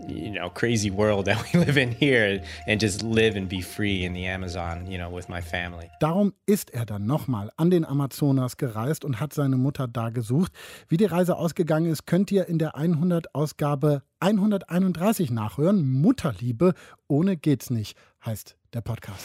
[0.06, 4.04] you know crazy world that we live in here and just live and be free
[4.04, 5.90] in the Amazon, you know, with my family.
[6.00, 10.52] Darum ist er dann nochmal an den Amazonas gereist und hat seine Mutter da gesucht.
[10.88, 16.00] Wie die Reise ausgegangen ist, könnt ihr in der 100 Ausgabe 131 nachhören.
[16.00, 16.74] Mutterliebe
[17.08, 19.24] ohne geht's nicht heißt der Podcast.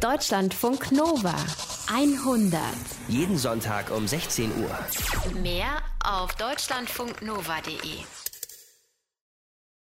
[0.00, 1.34] Deutschlandfunk Nova
[1.92, 2.62] 100.
[3.08, 5.42] Jeden Sonntag um 16 Uhr.
[5.42, 8.29] Mehr auf deutschlandfunknova.de.